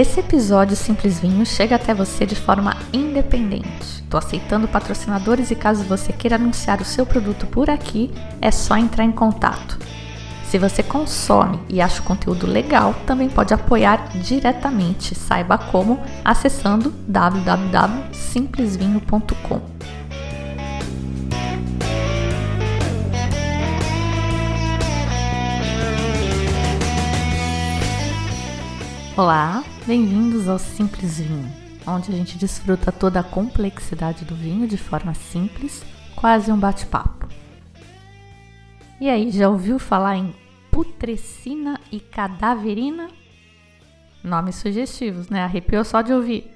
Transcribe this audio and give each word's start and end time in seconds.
Esse 0.00 0.20
episódio 0.20 0.76
Simples 0.76 1.20
Vinho 1.20 1.44
chega 1.44 1.76
até 1.76 1.92
você 1.92 2.24
de 2.24 2.34
forma 2.34 2.74
independente. 2.90 4.00
Estou 4.02 4.16
aceitando 4.16 4.66
patrocinadores 4.66 5.50
e 5.50 5.54
caso 5.54 5.84
você 5.84 6.10
queira 6.12 6.36
anunciar 6.36 6.80
o 6.80 6.84
seu 6.86 7.04
produto 7.04 7.46
por 7.46 7.68
aqui, 7.68 8.10
é 8.40 8.50
só 8.50 8.78
entrar 8.78 9.04
em 9.04 9.12
contato. 9.12 9.78
Se 10.50 10.58
você 10.58 10.82
consome 10.82 11.58
e 11.68 11.80
acha 11.80 12.02
o 12.02 12.04
conteúdo 12.04 12.44
legal, 12.44 12.92
também 13.06 13.30
pode 13.30 13.54
apoiar 13.54 14.08
diretamente. 14.18 15.14
Saiba 15.14 15.56
como 15.56 16.02
acessando 16.24 16.92
www.simplesvinho.com. 17.06 19.60
Olá, 29.16 29.62
bem-vindos 29.86 30.48
ao 30.48 30.58
Simples 30.58 31.18
Vinho, 31.18 31.48
onde 31.86 32.10
a 32.10 32.14
gente 32.16 32.36
desfruta 32.36 32.90
toda 32.90 33.20
a 33.20 33.22
complexidade 33.22 34.24
do 34.24 34.34
vinho 34.34 34.66
de 34.66 34.76
forma 34.76 35.14
simples, 35.14 35.84
quase 36.16 36.50
um 36.50 36.58
bate-papo. 36.58 37.28
E 39.00 39.08
aí, 39.08 39.30
já 39.30 39.48
ouviu 39.48 39.78
falar 39.78 40.16
em 40.16 40.34
putrescina 40.70 41.80
e 41.90 41.98
cadaverina? 41.98 43.08
Nomes 44.22 44.56
sugestivos, 44.56 45.30
né? 45.30 45.42
Arrepiou 45.42 45.82
só 45.82 46.02
de 46.02 46.12
ouvir. 46.12 46.50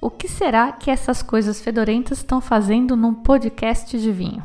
O 0.00 0.10
que 0.10 0.26
será 0.26 0.72
que 0.72 0.90
essas 0.90 1.22
coisas 1.22 1.60
fedorentas 1.60 2.18
estão 2.18 2.40
fazendo 2.40 2.96
num 2.96 3.12
podcast 3.12 3.98
de 3.98 4.10
vinho? 4.10 4.42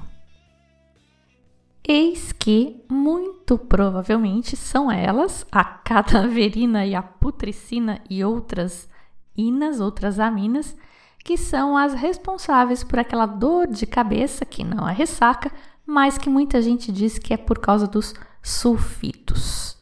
Eis 1.87 2.33
que, 2.33 2.83
muito 2.91 3.57
provavelmente, 3.57 4.57
são 4.57 4.91
elas, 4.91 5.45
a 5.49 5.63
cadaverina 5.63 6.85
e 6.85 6.93
a 6.95 7.01
putricina 7.01 8.01
e 8.09 8.25
outras 8.25 8.89
inas, 9.37 9.79
outras 9.79 10.19
aminas, 10.19 10.75
que 11.23 11.37
são 11.37 11.77
as 11.77 11.93
responsáveis 11.93 12.83
por 12.83 12.99
aquela 12.99 13.25
dor 13.25 13.67
de 13.67 13.85
cabeça, 13.85 14.43
que 14.43 14.65
não 14.65 14.89
é 14.89 14.91
ressaca, 14.91 15.49
mas 15.85 16.17
que 16.17 16.29
muita 16.29 16.61
gente 16.61 16.91
diz 16.91 17.17
que 17.19 17.33
é 17.33 17.37
por 17.37 17.59
causa 17.59 17.87
dos 17.87 18.13
sulfitos. 18.41 19.77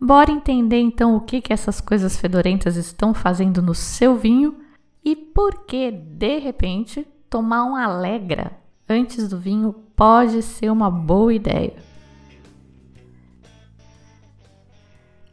Bora 0.00 0.30
entender 0.30 0.80
então 0.80 1.16
o 1.16 1.20
que, 1.20 1.40
que 1.40 1.52
essas 1.52 1.80
coisas 1.80 2.16
fedorentas 2.16 2.76
estão 2.76 3.14
fazendo 3.14 3.62
no 3.62 3.74
seu 3.74 4.16
vinho 4.16 4.58
e 5.04 5.16
por 5.16 5.64
que, 5.64 5.90
de 5.90 6.38
repente, 6.38 7.06
tomar 7.28 7.64
um 7.64 7.74
Alegra 7.74 8.52
antes 8.88 9.28
do 9.28 9.38
vinho 9.38 9.72
pode 9.96 10.42
ser 10.42 10.70
uma 10.70 10.90
boa 10.90 11.32
ideia. 11.32 11.74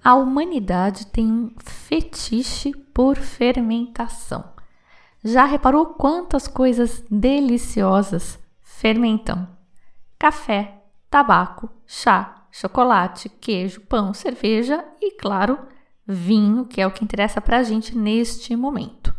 A 0.03 0.15
humanidade 0.15 1.05
tem 1.07 1.31
um 1.31 1.51
fetiche 1.59 2.73
por 2.73 3.17
fermentação. 3.17 4.43
Já 5.23 5.45
reparou 5.45 5.85
quantas 5.87 6.47
coisas 6.47 7.03
deliciosas 7.09 8.39
fermentam? 8.63 9.47
Café, 10.21 10.83
tabaco, 11.09 11.67
chá, 11.87 12.45
chocolate, 12.51 13.27
queijo, 13.27 13.81
pão, 13.81 14.13
cerveja 14.13 14.85
e, 15.01 15.13
claro, 15.13 15.57
vinho, 16.05 16.63
que 16.63 16.79
é 16.79 16.85
o 16.85 16.91
que 16.91 17.03
interessa 17.03 17.41
para 17.41 17.57
a 17.57 17.63
gente 17.63 17.97
neste 17.97 18.55
momento. 18.55 19.15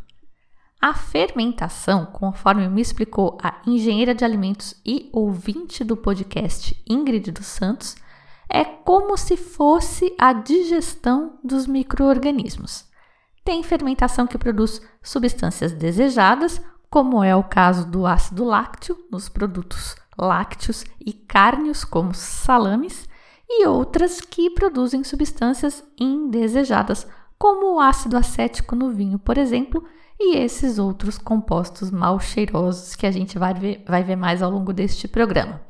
A 0.81 0.95
fermentação, 0.95 2.07
conforme 2.07 2.69
me 2.69 2.81
explicou 2.81 3.37
a 3.43 3.61
engenheira 3.67 4.15
de 4.15 4.25
alimentos 4.25 4.81
e 4.87 5.11
ouvinte 5.13 5.83
do 5.83 5.97
podcast 5.97 6.81
Ingrid 6.89 7.33
dos 7.33 7.47
Santos, 7.47 7.97
é 8.49 8.65
como 8.65 9.17
se 9.17 9.37
fosse 9.37 10.15
a 10.17 10.33
digestão 10.33 11.37
dos 11.43 11.67
microorganismos. 11.67 12.85
Tem 13.45 13.61
fermentação 13.65 14.25
que 14.25 14.39
produz 14.39 14.81
substâncias 15.03 15.73
desejadas, 15.73 16.63
como 16.89 17.25
é 17.25 17.35
o 17.35 17.43
caso 17.43 17.91
do 17.91 18.07
ácido 18.07 18.45
lácteo 18.45 18.97
nos 19.11 19.29
produtos 19.29 20.01
lácteos 20.19 20.85
e 21.05 21.13
cárneos, 21.13 21.85
como 21.85 22.15
salames, 22.15 23.09
e 23.49 23.67
outras 23.67 24.21
que 24.21 24.51
produzem 24.51 25.05
substâncias 25.05 25.85
indesejadas, 25.99 27.07
como 27.39 27.75
o 27.75 27.81
ácido 27.81 28.17
acético 28.17 28.75
no 28.75 28.91
vinho, 28.91 29.19
por 29.19 29.37
exemplo, 29.37 29.85
e 30.19 30.37
esses 30.37 30.79
outros 30.79 31.19
compostos 31.19 31.91
mal 31.91 32.21
cheirosos 32.21 32.95
que 32.95 33.07
a 33.07 33.11
gente 33.11 33.39
vai 33.39 33.53
ver, 33.53 33.85
vai 33.87 34.03
ver 34.05 34.17
mais 34.17 34.41
ao 34.41 34.51
longo 34.51 34.73
deste 34.73 35.09
programa. 35.09 35.61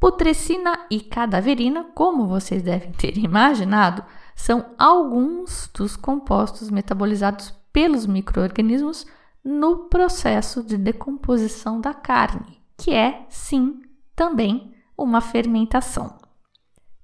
Putrescina 0.00 0.86
e 0.90 1.00
cadaverina, 1.00 1.84
como 1.94 2.26
vocês 2.26 2.62
devem 2.62 2.90
ter 2.90 3.16
imaginado, 3.16 4.04
são 4.34 4.74
alguns 4.76 5.70
dos 5.72 5.96
compostos 5.96 6.70
metabolizados 6.70 7.54
pelos 7.72 8.04
microorganismos 8.04 9.06
no 9.44 9.88
processo 9.88 10.62
de 10.62 10.76
decomposição 10.76 11.80
da 11.80 11.94
carne, 11.94 12.61
que 12.82 12.92
é, 12.92 13.24
sim, 13.28 13.80
também 14.12 14.74
uma 14.98 15.20
fermentação. 15.20 16.18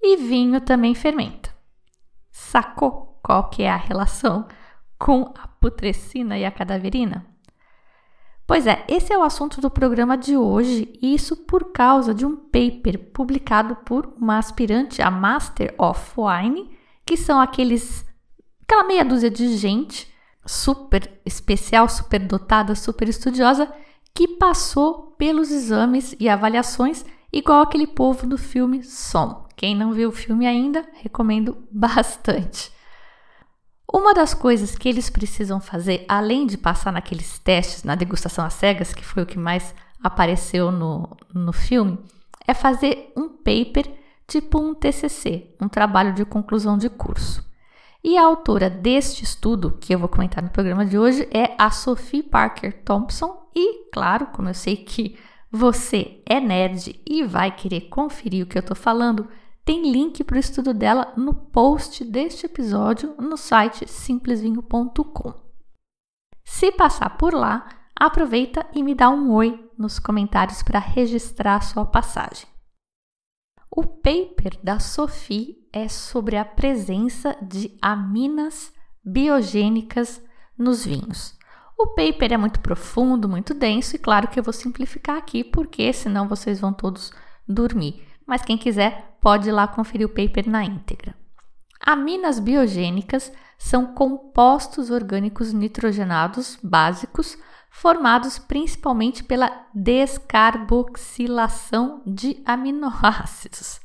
E 0.03 0.17
vinho 0.17 0.61
também 0.61 0.93
fermenta. 0.93 1.51
Sacou 2.33 3.21
qual 3.23 3.49
que 3.49 3.63
é 3.63 3.71
a 3.71 3.77
relação 3.77 4.49
com 4.99 5.33
a 5.39 5.47
putrescina 5.47 6.37
e 6.37 6.45
a 6.45 6.51
cadaverina? 6.51 7.25
Pois 8.45 8.67
é, 8.67 8.85
esse 8.89 9.13
é 9.13 9.19
o 9.19 9.23
assunto 9.23 9.61
do 9.61 9.71
programa 9.71 10.19
de 10.19 10.37
hoje, 10.37 10.99
e 11.01 11.15
isso 11.15 11.37
por 11.37 11.71
causa 11.71 12.13
de 12.13 12.27
um 12.27 12.35
paper 12.35 13.13
publicado 13.13 13.77
por 13.77 14.13
uma 14.17 14.39
aspirante 14.39 15.01
a 15.01 15.13
Master 15.13 15.73
of 15.79 16.13
Wine, 16.17 16.77
que 17.07 17.17
são 17.17 17.41
aqueles 17.41 18.05
aquela 18.65 18.83
meia 18.83 19.05
dúzia 19.05 19.31
de 19.31 19.57
gente 19.57 20.13
super 20.45 21.21
especial, 21.25 21.89
super 21.89 22.19
dotada, 22.19 22.75
super 22.75 23.09
estudiosa, 23.09 23.73
que 24.13 24.27
passou 24.27 25.08
pelos 25.19 25.51
exames 25.51 26.15
e 26.19 26.29
avaliações 26.29 27.05
igual 27.33 27.61
aquele 27.61 27.87
povo 27.87 28.27
do 28.27 28.39
filme 28.39 28.83
Som. 28.83 29.47
Quem 29.57 29.75
não 29.75 29.93
viu 29.93 30.11
o 30.11 30.13
filme 30.13 30.47
ainda, 30.47 30.87
recomendo 31.03 31.59
bastante. 31.71 32.73
Uma 33.91 34.15
das 34.15 34.35
coisas 34.35 34.77
que 34.77 34.89
eles 34.89 35.11
precisam 35.11 35.61
fazer, 35.61 36.05
além 36.09 36.47
de 36.47 36.57
passar 36.59 36.93
naqueles 36.93 37.39
testes 37.39 37.83
na 37.83 37.95
degustação 37.95 38.45
às 38.45 38.55
cegas, 38.55 38.93
que 38.95 39.05
foi 39.05 39.23
o 39.23 39.27
que 39.27 39.39
mais 39.39 39.75
apareceu 40.03 40.71
no, 40.71 41.17
no 41.35 41.53
filme, 41.53 41.99
é 42.47 42.55
fazer 42.55 43.13
um 43.17 43.29
paper 43.29 43.91
tipo 44.27 44.61
um 44.61 44.75
TCC, 44.75 45.57
um 45.61 45.69
trabalho 45.69 46.13
de 46.13 46.25
conclusão 46.25 46.77
de 46.77 46.91
curso. 46.91 47.48
E 48.09 48.17
a 48.17 48.25
autora 48.25 48.71
deste 48.71 49.23
estudo, 49.23 49.77
que 49.79 49.95
eu 49.95 49.99
vou 49.99 50.09
comentar 50.09 50.43
no 50.43 50.49
programa 50.49 50.87
de 50.87 50.99
hoje, 50.99 51.29
é 51.31 51.55
a 51.59 51.71
Sophie 51.71 52.23
Parker 52.23 52.83
Thompson. 52.83 53.51
E, 53.55 53.91
claro, 53.93 54.29
como 54.29 54.49
eu 54.49 54.55
sei 54.55 54.77
que 54.77 55.19
você 55.53 56.23
é 56.25 56.41
nerd 56.41 56.99
e 57.07 57.23
vai 57.23 57.55
querer 57.55 57.83
conferir 57.91 58.47
o 58.47 58.49
que 58.49 58.57
eu 58.57 58.61
estou 58.61 58.75
falando, 58.75 59.29
tem 59.63 59.93
link 59.93 60.25
para 60.25 60.37
o 60.37 60.41
estudo 60.41 60.73
dela 60.73 61.13
no 61.19 61.35
post 61.35 62.03
deste 62.03 62.47
episódio 62.47 63.15
no 63.19 63.37
site 63.37 63.87
simplesvinho.com. 63.87 65.35
Se 66.43 66.73
passar 66.73 67.11
por 67.19 67.35
lá, 67.35 67.69
aproveita 67.95 68.65
e 68.73 68.83
me 68.83 68.95
dá 68.95 69.11
um 69.11 69.35
oi 69.35 69.71
nos 69.77 69.99
comentários 69.99 70.63
para 70.63 70.79
registrar 70.79 71.61
sua 71.61 71.85
passagem. 71.85 72.47
O 73.71 73.85
paper 73.85 74.59
da 74.63 74.79
Sophie 74.79 75.59
é 75.73 75.89
sobre 75.89 76.37
a 76.37 76.45
presença 76.45 77.37
de 77.43 77.77
aminas 77.81 78.73
biogênicas 79.05 80.23
nos 80.57 80.85
vinhos. 80.85 81.37
O 81.79 81.89
paper 81.89 82.33
é 82.33 82.37
muito 82.37 82.61
profundo, 82.61 83.29
muito 83.29 83.55
denso 83.55 83.95
e 83.95 83.99
claro 83.99 84.29
que 84.29 84.39
eu 84.39 84.43
vou 84.43 84.53
simplificar 84.53 85.17
aqui 85.17 85.45
porque 85.45 85.93
senão 85.93 86.27
vocês 86.29 86.61
vão 86.61 86.73
todos 86.73 87.13
dormir 87.47 88.09
mas 88.29 88.43
quem 88.43 88.59
quiser 88.59 89.17
pode 89.23 89.49
ir 89.49 89.53
lá 89.53 89.67
conferir 89.67 90.07
o 90.07 90.11
paper 90.11 90.47
na 90.47 90.63
íntegra. 90.63 91.15
Aminas 91.81 92.39
biogênicas 92.39 93.33
são 93.57 93.95
compostos 93.95 94.91
orgânicos 94.91 95.51
nitrogenados 95.55 96.59
básicos 96.63 97.39
formados 97.71 98.39
principalmente 98.39 99.25
pela 99.25 99.67
descarboxilação 99.75 102.03
de 102.07 102.43
aminoácidos. 102.45 103.81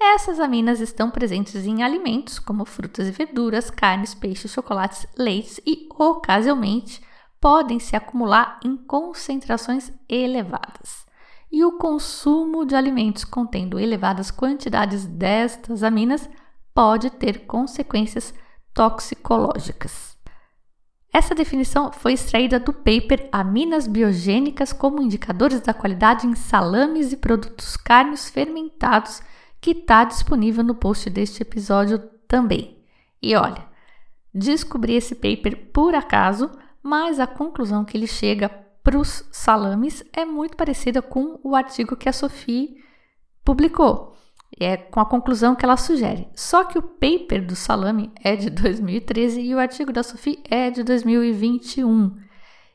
Essas 0.00 0.40
aminas 0.40 0.80
estão 0.80 1.10
presentes 1.10 1.66
em 1.66 1.82
alimentos 1.82 2.38
como 2.38 2.64
frutas 2.64 3.06
e 3.06 3.10
verduras, 3.12 3.68
carnes, 3.70 4.14
peixes, 4.14 4.52
chocolates, 4.52 5.06
leites 5.16 5.60
e, 5.66 5.86
ocasionalmente, 5.90 7.02
podem 7.40 7.78
se 7.78 7.94
acumular 7.94 8.58
em 8.64 8.76
concentrações 8.76 9.92
elevadas 10.08 11.02
e 11.52 11.64
o 11.64 11.72
consumo 11.72 12.64
de 12.64 12.74
alimentos 12.74 13.24
contendo 13.24 13.78
elevadas 13.78 14.30
quantidades 14.30 15.04
destas 15.04 15.82
aminas 15.82 16.28
pode 16.74 17.10
ter 17.10 17.46
consequências 17.46 18.32
toxicológicas. 18.72 20.11
Essa 21.12 21.34
definição 21.34 21.92
foi 21.92 22.14
extraída 22.14 22.58
do 22.58 22.72
paper 22.72 23.28
Aminas 23.30 23.86
Biogênicas 23.86 24.72
como 24.72 25.02
Indicadores 25.02 25.60
da 25.60 25.74
Qualidade 25.74 26.26
em 26.26 26.34
Salames 26.34 27.12
e 27.12 27.18
Produtos 27.18 27.76
Carnes 27.76 28.30
Fermentados, 28.30 29.20
que 29.60 29.72
está 29.72 30.04
disponível 30.04 30.64
no 30.64 30.74
post 30.74 31.10
deste 31.10 31.42
episódio 31.42 31.98
também. 32.26 32.82
E 33.20 33.36
olha, 33.36 33.62
descobri 34.32 34.94
esse 34.94 35.14
paper 35.14 35.70
por 35.70 35.94
acaso, 35.94 36.50
mas 36.82 37.20
a 37.20 37.26
conclusão 37.26 37.84
que 37.84 37.96
ele 37.96 38.06
chega 38.06 38.48
para 38.82 38.98
os 38.98 39.28
salames 39.30 40.02
é 40.14 40.24
muito 40.24 40.56
parecida 40.56 41.02
com 41.02 41.38
o 41.44 41.54
artigo 41.54 41.94
que 41.94 42.08
a 42.08 42.12
Sophie 42.12 42.82
publicou 43.44 44.16
é 44.58 44.76
com 44.76 45.00
a 45.00 45.06
conclusão 45.06 45.54
que 45.54 45.64
ela 45.64 45.76
sugere. 45.76 46.28
Só 46.34 46.64
que 46.64 46.78
o 46.78 46.82
paper 46.82 47.46
do 47.46 47.56
Salame 47.56 48.12
é 48.22 48.36
de 48.36 48.48
2013 48.50 49.40
e 49.40 49.54
o 49.54 49.58
artigo 49.58 49.92
da 49.92 50.02
Sophie 50.02 50.42
é 50.48 50.70
de 50.70 50.82
2021 50.82 52.14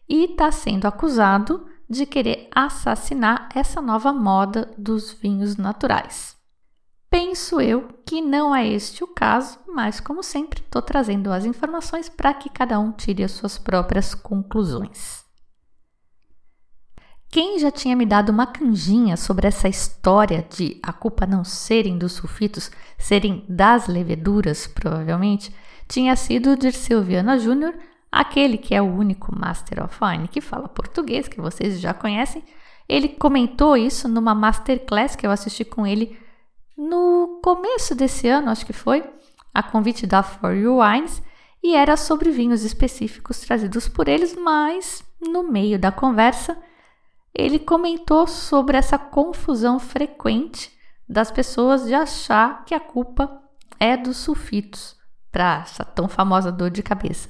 e 0.09 0.25
está 0.25 0.51
sendo 0.51 0.87
acusado 0.87 1.65
de 1.89 2.05
querer 2.05 2.49
assassinar 2.53 3.49
essa 3.55 3.81
nova 3.81 4.11
moda 4.11 4.71
dos 4.77 5.11
vinhos 5.11 5.55
naturais. 5.55 6.35
Penso 7.09 7.61
eu 7.61 7.87
que 8.05 8.21
não 8.21 8.53
é 8.53 8.67
este 8.67 9.03
o 9.03 9.07
caso, 9.07 9.57
mas 9.67 9.99
como 9.99 10.21
sempre, 10.21 10.59
estou 10.59 10.81
trazendo 10.81 11.31
as 11.31 11.45
informações 11.45 12.09
para 12.09 12.33
que 12.33 12.49
cada 12.49 12.77
um 12.79 12.91
tire 12.91 13.23
as 13.23 13.31
suas 13.31 13.57
próprias 13.57 14.13
conclusões. 14.13 15.26
Quem 17.29 17.59
já 17.59 17.69
tinha 17.69 17.95
me 17.95 18.05
dado 18.05 18.29
uma 18.29 18.47
canjinha 18.47 19.17
sobre 19.17 19.47
essa 19.47 19.67
história 19.67 20.45
de 20.49 20.79
a 20.81 20.93
culpa 20.93 21.25
não 21.25 21.43
serem 21.43 21.97
dos 21.97 22.13
sulfitos, 22.13 22.71
serem 22.97 23.45
das 23.49 23.87
leveduras, 23.87 24.65
provavelmente, 24.65 25.53
tinha 25.87 26.15
sido 26.15 26.51
o 26.51 26.57
Dirceu 26.57 27.03
Viana 27.03 27.37
Júnior, 27.37 27.73
aquele 28.11 28.57
que 28.57 28.73
é 28.73 28.81
o 28.81 28.85
único 28.85 29.37
Master 29.37 29.83
of 29.83 29.97
Wine 30.01 30.27
que 30.27 30.39
fala 30.39 30.69
português, 30.69 31.27
que 31.27 31.41
vocês 31.41 31.79
já 31.79 31.93
conhecem. 31.93 32.43
Ele 32.87 33.09
comentou 33.09 33.75
isso 33.75 34.07
numa 34.07 34.33
masterclass 34.33 35.15
que 35.15 35.27
eu 35.27 35.31
assisti 35.31 35.65
com 35.65 35.85
ele 35.85 36.17
no 36.77 37.41
começo 37.43 37.93
desse 37.93 38.29
ano, 38.29 38.49
acho 38.49 38.65
que 38.65 38.73
foi, 38.73 39.03
a 39.53 39.61
convite 39.61 40.07
da 40.07 40.23
For 40.23 40.53
You 40.53 40.79
Wines, 40.79 41.21
e 41.61 41.75
era 41.75 41.97
sobre 41.97 42.31
vinhos 42.31 42.63
específicos 42.63 43.41
trazidos 43.41 43.89
por 43.89 44.07
eles, 44.07 44.35
mas 44.35 45.03
no 45.19 45.43
meio 45.43 45.77
da 45.77 45.91
conversa 45.91 46.57
ele 47.37 47.59
comentou 47.59 48.25
sobre 48.25 48.75
essa 48.75 48.97
confusão 48.97 49.77
frequente 49.77 50.75
das 51.07 51.29
pessoas 51.29 51.85
de 51.85 51.93
achar 51.93 52.65
que 52.65 52.73
a 52.73 52.79
culpa 52.79 53.43
é 53.79 53.95
dos 53.95 54.17
sulfitos 54.17 54.97
para 55.31 55.61
essa 55.61 55.85
tão 55.85 56.07
famosa 56.07 56.51
dor 56.51 56.71
de 56.71 56.81
cabeça, 56.81 57.29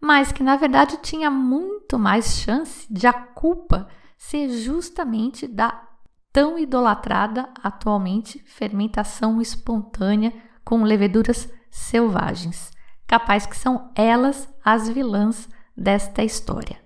mas 0.00 0.32
que 0.32 0.42
na 0.42 0.56
verdade 0.56 0.96
tinha 0.96 1.30
muito 1.30 1.96
mais 2.00 2.38
chance 2.38 2.92
de 2.92 3.06
a 3.06 3.12
culpa 3.12 3.86
ser 4.18 4.48
justamente 4.48 5.46
da 5.46 5.88
tão 6.32 6.58
idolatrada 6.58 7.48
atualmente 7.62 8.40
fermentação 8.40 9.40
espontânea 9.40 10.32
com 10.64 10.82
leveduras 10.82 11.48
selvagens, 11.70 12.72
capaz 13.06 13.46
que 13.46 13.56
são 13.56 13.92
elas 13.94 14.52
as 14.64 14.88
vilãs 14.88 15.48
desta 15.76 16.24
história. 16.24 16.83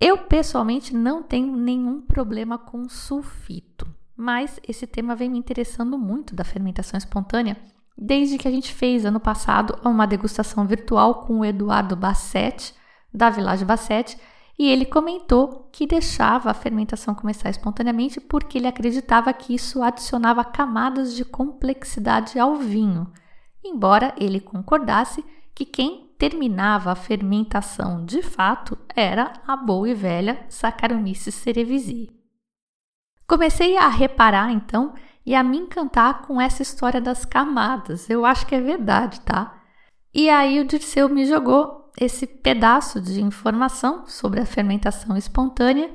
Eu 0.00 0.18
pessoalmente 0.18 0.94
não 0.94 1.22
tenho 1.22 1.56
nenhum 1.56 2.00
problema 2.00 2.56
com 2.56 2.88
sulfito, 2.88 3.86
mas 4.16 4.60
esse 4.66 4.86
tema 4.86 5.16
vem 5.16 5.28
me 5.28 5.38
interessando 5.38 5.98
muito 5.98 6.34
da 6.34 6.44
fermentação 6.44 6.96
espontânea 6.96 7.56
desde 7.98 8.38
que 8.38 8.46
a 8.46 8.50
gente 8.50 8.72
fez 8.72 9.04
ano 9.04 9.18
passado 9.18 9.76
uma 9.84 10.06
degustação 10.06 10.64
virtual 10.64 11.26
com 11.26 11.40
o 11.40 11.44
Eduardo 11.44 11.96
Bassetti, 11.96 12.72
da 13.12 13.28
Village 13.28 13.64
Bassetti, 13.64 14.16
e 14.56 14.68
ele 14.68 14.84
comentou 14.84 15.68
que 15.72 15.86
deixava 15.86 16.50
a 16.50 16.54
fermentação 16.54 17.14
começar 17.14 17.50
espontaneamente 17.50 18.20
porque 18.20 18.58
ele 18.58 18.66
acreditava 18.68 19.32
que 19.32 19.54
isso 19.54 19.82
adicionava 19.82 20.44
camadas 20.44 21.14
de 21.14 21.24
complexidade 21.24 22.38
ao 22.38 22.56
vinho, 22.56 23.12
embora 23.64 24.14
ele 24.16 24.40
concordasse 24.40 25.24
que 25.54 25.64
quem 25.64 26.07
terminava 26.18 26.90
a 26.90 26.96
fermentação 26.96 28.04
de 28.04 28.22
fato 28.22 28.76
era 28.94 29.32
a 29.46 29.56
boa 29.56 29.88
e 29.88 29.94
velha 29.94 30.44
Saccharomyces 30.48 31.34
cerevisiae. 31.34 32.10
Comecei 33.26 33.76
a 33.76 33.88
reparar 33.88 34.50
então 34.50 34.94
e 35.24 35.34
a 35.34 35.42
me 35.42 35.58
encantar 35.58 36.22
com 36.22 36.40
essa 36.40 36.62
história 36.62 37.00
das 37.00 37.24
camadas. 37.24 38.10
Eu 38.10 38.24
acho 38.24 38.46
que 38.46 38.54
é 38.54 38.60
verdade, 38.60 39.20
tá? 39.20 39.62
E 40.12 40.28
aí 40.28 40.58
o 40.58 40.64
Dirceu 40.64 41.08
me 41.08 41.24
jogou 41.26 41.92
esse 42.00 42.26
pedaço 42.26 43.00
de 43.00 43.20
informação 43.20 44.06
sobre 44.06 44.40
a 44.40 44.46
fermentação 44.46 45.16
espontânea 45.16 45.90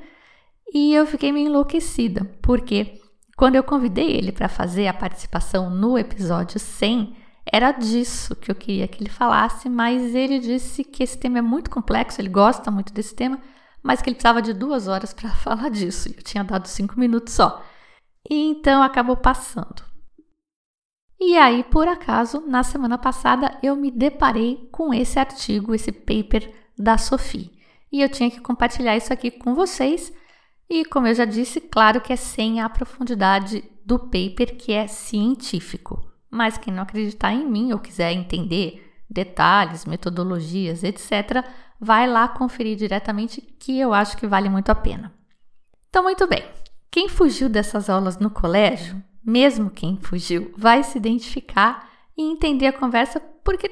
e 0.72 0.94
eu 0.94 1.06
fiquei 1.06 1.32
meio 1.32 1.48
enlouquecida, 1.48 2.24
porque 2.40 3.00
quando 3.36 3.56
eu 3.56 3.64
convidei 3.64 4.12
ele 4.12 4.32
para 4.32 4.48
fazer 4.48 4.86
a 4.86 4.94
participação 4.94 5.68
no 5.68 5.98
episódio 5.98 6.60
100, 6.60 7.16
era 7.46 7.72
disso 7.72 8.34
que 8.34 8.50
eu 8.50 8.54
queria 8.54 8.88
que 8.88 9.02
ele 9.02 9.10
falasse, 9.10 9.68
mas 9.68 10.14
ele 10.14 10.38
disse 10.38 10.82
que 10.82 11.02
esse 11.02 11.18
tema 11.18 11.38
é 11.38 11.42
muito 11.42 11.70
complexo, 11.70 12.20
ele 12.20 12.28
gosta 12.28 12.70
muito 12.70 12.92
desse 12.92 13.14
tema, 13.14 13.38
mas 13.82 14.00
que 14.00 14.08
ele 14.08 14.14
precisava 14.14 14.40
de 14.40 14.52
duas 14.52 14.88
horas 14.88 15.12
para 15.12 15.30
falar 15.36 15.68
disso. 15.68 16.08
Eu 16.08 16.22
tinha 16.22 16.42
dado 16.42 16.66
cinco 16.66 16.98
minutos 16.98 17.34
só. 17.34 17.62
E 18.28 18.34
então 18.34 18.82
acabou 18.82 19.16
passando. 19.16 19.84
E 21.20 21.36
aí, 21.36 21.62
por 21.64 21.86
acaso, 21.86 22.42
na 22.46 22.62
semana 22.62 22.98
passada 22.98 23.58
eu 23.62 23.76
me 23.76 23.90
deparei 23.90 24.68
com 24.72 24.92
esse 24.92 25.18
artigo, 25.18 25.74
esse 25.74 25.92
paper 25.92 26.52
da 26.78 26.98
Sophie. 26.98 27.52
E 27.92 28.00
eu 28.02 28.08
tinha 28.08 28.30
que 28.30 28.40
compartilhar 28.40 28.96
isso 28.96 29.12
aqui 29.12 29.30
com 29.30 29.54
vocês. 29.54 30.12
E 30.68 30.84
como 30.84 31.06
eu 31.06 31.14
já 31.14 31.24
disse, 31.24 31.60
claro 31.60 32.00
que 32.00 32.12
é 32.12 32.16
sem 32.16 32.60
a 32.60 32.68
profundidade 32.68 33.62
do 33.84 33.98
paper 33.98 34.56
que 34.56 34.72
é 34.72 34.86
científico. 34.86 36.13
Mas 36.34 36.58
quem 36.58 36.74
não 36.74 36.82
acreditar 36.82 37.32
em 37.32 37.48
mim 37.48 37.72
ou 37.72 37.78
quiser 37.78 38.10
entender 38.10 38.92
detalhes, 39.08 39.84
metodologias, 39.84 40.82
etc., 40.82 41.44
vai 41.78 42.10
lá 42.10 42.26
conferir 42.26 42.76
diretamente 42.76 43.40
que 43.40 43.78
eu 43.78 43.94
acho 43.94 44.16
que 44.16 44.26
vale 44.26 44.48
muito 44.48 44.68
a 44.68 44.74
pena. 44.74 45.14
Então, 45.88 46.02
muito 46.02 46.26
bem. 46.26 46.44
Quem 46.90 47.08
fugiu 47.08 47.48
dessas 47.48 47.88
aulas 47.88 48.18
no 48.18 48.30
colégio, 48.30 49.00
mesmo 49.24 49.70
quem 49.70 49.96
fugiu, 49.96 50.52
vai 50.58 50.82
se 50.82 50.98
identificar 50.98 51.88
e 52.16 52.22
entender 52.22 52.66
a 52.66 52.72
conversa 52.72 53.20
porque 53.44 53.70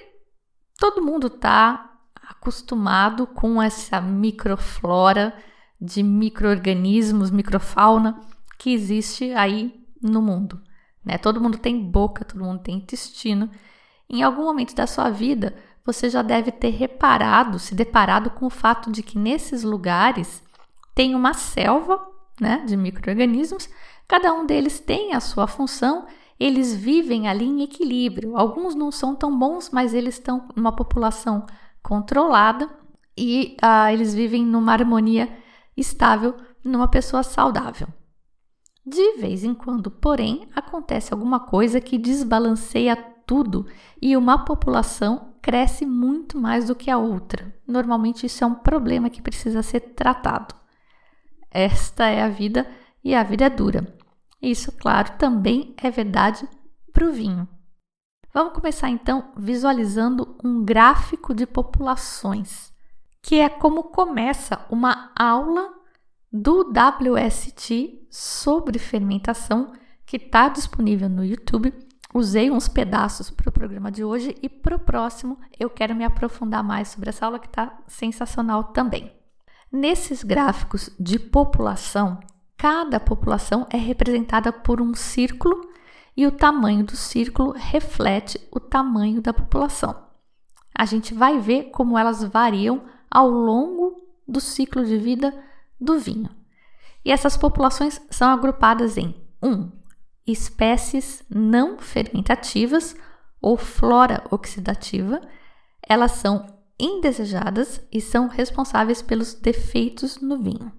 todo 0.78 1.04
mundo 1.04 1.26
está 1.26 1.98
acostumado 2.28 3.26
com 3.26 3.60
essa 3.60 4.00
microflora 4.00 5.34
de 5.80 6.00
microorganismos, 6.00 7.32
microfauna 7.32 8.20
que 8.56 8.72
existe 8.72 9.32
aí 9.32 9.84
no 10.00 10.22
mundo. 10.22 10.62
Né? 11.04 11.18
Todo 11.18 11.40
mundo 11.40 11.58
tem 11.58 11.82
boca, 11.82 12.24
todo 12.24 12.44
mundo 12.44 12.60
tem 12.60 12.76
intestino. 12.76 13.50
Em 14.08 14.22
algum 14.22 14.44
momento 14.44 14.74
da 14.74 14.86
sua 14.86 15.10
vida, 15.10 15.54
você 15.84 16.08
já 16.08 16.22
deve 16.22 16.52
ter 16.52 16.70
reparado, 16.70 17.58
se 17.58 17.74
deparado 17.74 18.30
com 18.30 18.46
o 18.46 18.50
fato 18.50 18.90
de 18.90 19.02
que 19.02 19.18
nesses 19.18 19.62
lugares 19.62 20.42
tem 20.94 21.14
uma 21.14 21.34
selva 21.34 22.00
né, 22.40 22.62
de 22.66 22.76
micro-organismos, 22.76 23.68
cada 24.06 24.32
um 24.32 24.46
deles 24.46 24.78
tem 24.78 25.14
a 25.14 25.20
sua 25.20 25.46
função, 25.46 26.06
eles 26.38 26.74
vivem 26.74 27.28
ali 27.28 27.44
em 27.44 27.62
equilíbrio. 27.62 28.36
Alguns 28.36 28.74
não 28.74 28.90
são 28.90 29.14
tão 29.14 29.36
bons, 29.36 29.70
mas 29.70 29.94
eles 29.94 30.14
estão 30.14 30.48
numa 30.54 30.72
população 30.72 31.46
controlada 31.82 32.68
e 33.16 33.56
ah, 33.60 33.92
eles 33.92 34.14
vivem 34.14 34.44
numa 34.44 34.72
harmonia 34.72 35.28
estável 35.76 36.34
numa 36.64 36.88
pessoa 36.88 37.22
saudável. 37.22 37.88
De 38.84 39.18
vez 39.18 39.44
em 39.44 39.54
quando, 39.54 39.90
porém, 39.90 40.48
acontece 40.54 41.12
alguma 41.12 41.38
coisa 41.38 41.80
que 41.80 41.96
desbalanceia 41.96 42.96
tudo 43.24 43.66
e 44.00 44.16
uma 44.16 44.44
população 44.44 45.34
cresce 45.40 45.86
muito 45.86 46.38
mais 46.38 46.66
do 46.66 46.74
que 46.74 46.90
a 46.90 46.98
outra. 46.98 47.54
Normalmente, 47.66 48.26
isso 48.26 48.42
é 48.42 48.46
um 48.46 48.54
problema 48.54 49.08
que 49.08 49.22
precisa 49.22 49.62
ser 49.62 49.80
tratado. 49.80 50.54
Esta 51.50 52.06
é 52.06 52.22
a 52.22 52.28
vida 52.28 52.66
e 53.04 53.14
a 53.14 53.22
vida 53.22 53.44
é 53.44 53.50
dura. 53.50 53.96
Isso, 54.40 54.72
claro, 54.72 55.12
também 55.18 55.74
é 55.76 55.90
verdade 55.90 56.48
para 56.92 57.06
o 57.06 57.12
vinho. 57.12 57.48
Vamos 58.34 58.54
começar 58.54 58.88
então 58.88 59.32
visualizando 59.36 60.36
um 60.42 60.64
gráfico 60.64 61.34
de 61.34 61.46
populações, 61.46 62.72
que 63.22 63.38
é 63.38 63.48
como 63.48 63.84
começa 63.84 64.64
uma 64.70 65.12
aula 65.14 65.81
do 66.32 66.72
WST 66.72 68.06
sobre 68.10 68.78
fermentação 68.78 69.72
que 70.06 70.16
está 70.16 70.48
disponível 70.48 71.08
no 71.08 71.24
YouTube. 71.24 71.74
Usei 72.14 72.50
uns 72.50 72.68
pedaços 72.68 73.28
para 73.28 73.48
o 73.48 73.52
programa 73.52 73.90
de 73.90 74.02
hoje 74.02 74.36
e 74.42 74.48
para 74.48 74.76
o 74.76 74.78
próximo 74.78 75.38
eu 75.58 75.68
quero 75.68 75.94
me 75.94 76.04
aprofundar 76.04 76.64
mais 76.64 76.88
sobre 76.88 77.10
essa 77.10 77.26
aula 77.26 77.38
que 77.38 77.46
está 77.46 77.78
sensacional 77.86 78.64
também. 78.64 79.12
Nesses 79.70 80.22
gráficos 80.22 80.90
de 80.98 81.18
população, 81.18 82.18
cada 82.56 82.98
população 83.00 83.66
é 83.70 83.76
representada 83.76 84.52
por 84.52 84.80
um 84.80 84.94
círculo 84.94 85.68
e 86.16 86.26
o 86.26 86.30
tamanho 86.30 86.84
do 86.84 86.96
círculo 86.96 87.52
reflete 87.52 88.38
o 88.50 88.60
tamanho 88.60 89.20
da 89.20 89.32
população. 89.32 89.96
A 90.74 90.84
gente 90.84 91.14
vai 91.14 91.38
ver 91.38 91.70
como 91.70 91.98
elas 91.98 92.22
variam 92.22 92.82
ao 93.10 93.30
longo 93.30 94.02
do 94.26 94.40
ciclo 94.40 94.84
de 94.84 94.96
vida 94.96 95.34
do 95.82 95.98
vinho. 95.98 96.30
E 97.04 97.10
essas 97.10 97.36
populações 97.36 98.00
são 98.10 98.30
agrupadas 98.30 98.96
em 98.96 99.14
1. 99.42 99.48
Um, 99.48 99.72
espécies 100.26 101.24
não 101.28 101.78
fermentativas 101.78 102.94
ou 103.40 103.56
flora 103.56 104.24
oxidativa. 104.30 105.20
Elas 105.86 106.12
são 106.12 106.46
indesejadas 106.78 107.80
e 107.90 108.00
são 108.00 108.28
responsáveis 108.28 109.02
pelos 109.02 109.34
defeitos 109.34 110.20
no 110.20 110.40
vinho. 110.40 110.72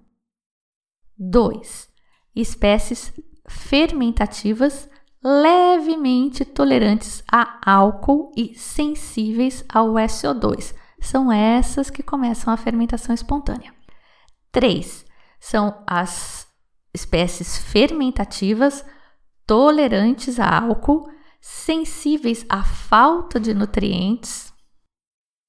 2. 1.18 1.90
Espécies 2.36 3.14
fermentativas 3.48 4.90
levemente 5.22 6.44
tolerantes 6.44 7.24
a 7.32 7.60
álcool 7.66 8.32
e 8.36 8.56
sensíveis 8.56 9.64
ao 9.70 9.94
SO2. 9.94 10.74
São 11.00 11.32
essas 11.32 11.90
que 11.90 12.04
começam 12.04 12.54
a 12.54 12.58
fermentação 12.58 13.14
espontânea. 13.14 13.74
3. 14.54 15.06
São 15.40 15.84
as 15.86 16.48
espécies 16.94 17.58
fermentativas 17.58 18.86
tolerantes 19.46 20.40
a 20.40 20.60
álcool, 20.60 21.10
sensíveis 21.42 22.46
à 22.48 22.64
falta 22.64 23.40
de 23.40 23.54
nutrientes 23.54 24.54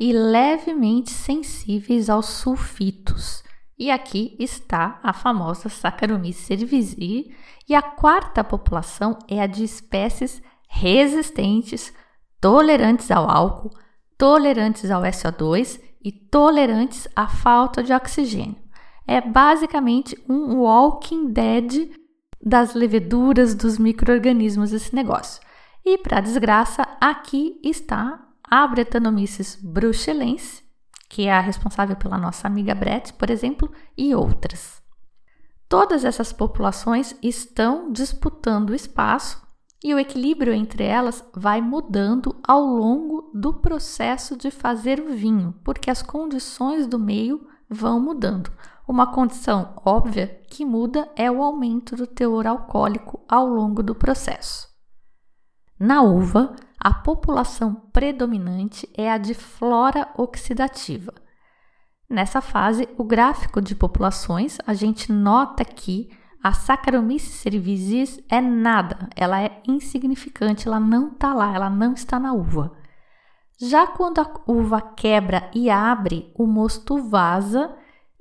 e 0.01 0.13
levemente 0.13 1.11
sensíveis 1.11 2.11
aos 2.11 2.27
sulfitos. 2.27 3.45
E 3.79 3.91
aqui 3.91 4.37
está 4.41 4.99
a 5.03 5.13
famosa 5.13 5.69
Saccharomyces 5.69 6.47
cerevisiae, 6.47 7.35
e 7.69 7.75
a 7.75 7.83
quarta 7.83 8.43
população 8.43 9.19
é 9.29 9.41
a 9.41 9.47
de 9.47 9.65
espécies 9.65 10.43
resistentes, 10.69 11.93
tolerantes 12.41 13.11
ao 13.11 13.31
álcool, 13.31 13.71
tolerantes 14.17 14.91
ao 14.91 15.03
SO2 15.03 15.81
e 16.03 16.11
tolerantes 16.11 17.07
à 17.15 17.29
falta 17.29 17.83
de 17.83 17.93
oxigênio. 17.93 18.64
É 19.07 19.21
basicamente 19.21 20.17
um 20.29 20.57
walking 20.61 21.31
dead 21.31 21.91
das 22.41 22.75
leveduras 22.75 23.55
dos 23.55 23.79
micro-organismos 23.79 24.73
esse 24.73 24.95
negócio. 24.95 25.43
E 25.85 25.99
para 25.99 26.21
desgraça, 26.21 26.87
aqui 27.01 27.61
está 27.63 28.27
a 28.43 28.67
Brettanomyces 28.67 29.59
bruxelense, 29.63 30.63
que 31.09 31.27
é 31.27 31.33
a 31.33 31.41
responsável 31.41 31.97
pela 31.97 32.19
nossa 32.19 32.47
amiga 32.47 32.75
Brett, 32.75 33.13
por 33.15 33.31
exemplo, 33.31 33.71
e 33.97 34.15
outras. 34.15 34.83
Todas 35.69 36.05
essas 36.05 36.33
populações 36.33 37.17
estão 37.23 37.91
disputando 37.93 38.75
espaço 38.75 39.43
e 39.83 39.93
o 39.95 39.99
equilíbrio 39.99 40.53
entre 40.53 40.85
elas 40.85 41.23
vai 41.35 41.61
mudando 41.61 42.41
ao 42.47 42.65
longo 42.65 43.31
do 43.35 43.53
processo 43.53 44.37
de 44.37 44.51
fazer 44.51 45.01
o 45.01 45.15
vinho, 45.15 45.55
porque 45.63 45.91
as 45.91 46.01
condições 46.01 46.87
do 46.87 46.99
meio 46.99 47.47
vão 47.69 48.01
mudando. 48.01 48.51
Uma 48.87 49.07
condição 49.07 49.75
óbvia 49.85 50.43
que 50.49 50.65
muda 50.65 51.09
é 51.17 51.31
o 51.31 51.43
aumento 51.43 51.97
do 51.97 52.07
teor 52.07 52.47
alcoólico 52.47 53.25
ao 53.27 53.47
longo 53.47 53.83
do 53.83 53.95
processo. 53.95 54.69
Na 55.79 56.03
uva, 56.03 56.55
a 56.79 56.93
população 56.93 57.75
predominante 57.93 58.87
é 58.95 59.11
a 59.11 59.17
de 59.17 59.33
flora 59.33 60.09
oxidativa. 60.19 61.15
Nessa 62.11 62.43
fase, 62.43 62.87
o 62.99 63.05
gráfico 63.05 63.63
de 63.63 63.75
populações, 63.75 64.59
a 64.67 64.75
gente 64.75 65.11
nota 65.11 65.65
que 65.65 66.11
a 66.43 66.53
Saccharomyces 66.53 67.37
cerevisiae 67.37 68.23
é 68.29 68.39
nada, 68.39 69.09
ela 69.17 69.41
é 69.41 69.63
insignificante, 69.67 70.69
ela 70.69 70.79
não 70.79 71.13
está 71.13 71.33
lá, 71.33 71.55
ela 71.55 71.71
não 71.71 71.95
está 71.95 72.21
na 72.21 72.35
uva. 72.35 72.77
Já 73.59 73.87
quando 73.87 74.19
a 74.19 74.31
uva 74.47 74.81
quebra 74.83 75.51
e 75.55 75.71
abre, 75.71 76.31
o 76.35 76.47
mosto 76.47 76.99
vaza 77.09 77.75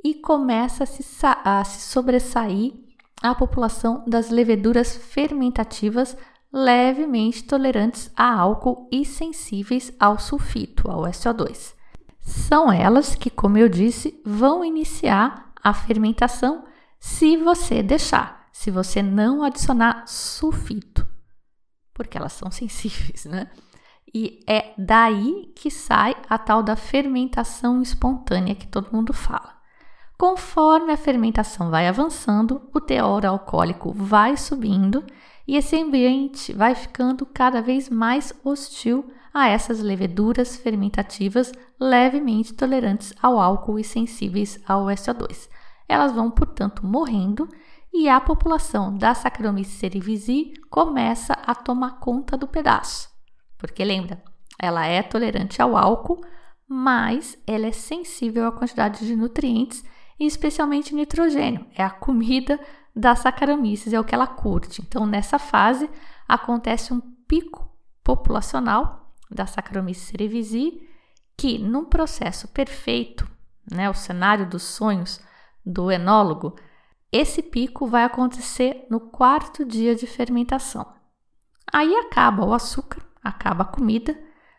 e 0.03 0.13
começa 0.13 0.83
a 0.83 0.87
se, 0.87 1.03
a 1.23 1.63
se 1.63 1.89
sobressair 1.89 2.73
a 3.21 3.33
população 3.33 4.03
das 4.05 4.29
leveduras 4.29 4.95
fermentativas 4.97 6.17
levemente 6.51 7.43
tolerantes 7.45 8.11
a 8.15 8.31
álcool 8.39 8.87
e 8.91 9.03
sensíveis 9.05 9.91
ao 9.99 10.19
sulfito, 10.19 10.91
ao 10.91 11.03
SO2. 11.03 11.73
São 12.21 12.71
elas 12.71 13.15
que, 13.15 13.29
como 13.29 13.57
eu 13.57 13.67
disse, 13.67 14.21
vão 14.25 14.63
iniciar 14.63 15.51
a 15.61 15.73
fermentação 15.73 16.65
se 16.99 17.37
você 17.37 17.81
deixar, 17.81 18.47
se 18.51 18.69
você 18.69 19.01
não 19.01 19.43
adicionar 19.43 20.03
sulfito, 20.05 21.07
porque 21.93 22.17
elas 22.17 22.33
são 22.33 22.51
sensíveis, 22.51 23.25
né? 23.25 23.49
E 24.13 24.43
é 24.47 24.73
daí 24.77 25.51
que 25.55 25.71
sai 25.71 26.15
a 26.29 26.37
tal 26.37 26.61
da 26.61 26.75
fermentação 26.75 27.81
espontânea 27.81 28.53
que 28.53 28.67
todo 28.67 28.93
mundo 28.93 29.11
fala. 29.11 29.62
Conforme 30.17 30.93
a 30.93 30.97
fermentação 30.97 31.69
vai 31.69 31.87
avançando, 31.87 32.61
o 32.73 32.79
teor 32.79 33.25
alcoólico 33.25 33.91
vai 33.91 34.37
subindo 34.37 35.03
e 35.47 35.57
esse 35.57 35.75
ambiente 35.75 36.53
vai 36.53 36.75
ficando 36.75 37.25
cada 37.25 37.61
vez 37.61 37.89
mais 37.89 38.33
hostil 38.43 39.11
a 39.33 39.49
essas 39.49 39.79
leveduras 39.79 40.55
fermentativas 40.55 41.51
levemente 41.79 42.53
tolerantes 42.53 43.13
ao 43.21 43.39
álcool 43.39 43.79
e 43.79 43.83
sensíveis 43.83 44.59
ao 44.67 44.85
SO2. 44.85 45.49
Elas 45.89 46.11
vão, 46.11 46.29
portanto, 46.29 46.85
morrendo 46.85 47.49
e 47.91 48.07
a 48.07 48.21
população 48.21 48.95
da 48.95 49.13
Saccharomyces 49.13 49.73
cerevisiae 49.73 50.53
começa 50.69 51.33
a 51.33 51.53
tomar 51.53 51.99
conta 51.99 52.37
do 52.37 52.47
pedaço. 52.47 53.09
Porque 53.57 53.83
lembra, 53.83 54.23
ela 54.57 54.85
é 54.85 55.01
tolerante 55.03 55.61
ao 55.61 55.75
álcool, 55.75 56.21
mas 56.67 57.37
ela 57.45 57.67
é 57.67 57.71
sensível 57.71 58.47
à 58.47 58.51
quantidade 58.51 59.05
de 59.05 59.15
nutrientes 59.15 59.83
e 60.23 60.27
especialmente 60.27 60.95
nitrogênio. 60.95 61.65
É 61.75 61.83
a 61.83 61.89
comida 61.89 62.59
da 62.95 63.15
Saccharomyces, 63.15 63.91
é 63.91 63.99
o 63.99 64.03
que 64.03 64.15
ela 64.15 64.25
curte. 64.25 64.81
Então, 64.81 65.05
nessa 65.05 65.37
fase, 65.37 65.89
acontece 66.27 66.93
um 66.93 67.01
pico 67.27 67.69
populacional 68.03 69.13
da 69.29 69.45
Saccharomyces 69.45 70.07
cerevisiae, 70.07 70.87
que 71.35 71.57
num 71.57 71.85
processo 71.85 72.47
perfeito, 72.47 73.27
né, 73.69 73.89
o 73.89 73.93
cenário 73.93 74.47
dos 74.47 74.63
sonhos 74.63 75.19
do 75.65 75.91
enólogo, 75.91 76.55
esse 77.11 77.41
pico 77.41 77.85
vai 77.85 78.03
acontecer 78.03 78.85
no 78.89 78.99
quarto 78.99 79.65
dia 79.65 79.93
de 79.93 80.07
fermentação. 80.07 80.93
Aí 81.71 81.93
acaba 81.95 82.45
o 82.45 82.53
açúcar, 82.53 83.01
acaba 83.21 83.63
a 83.63 83.67
comida, 83.67 84.17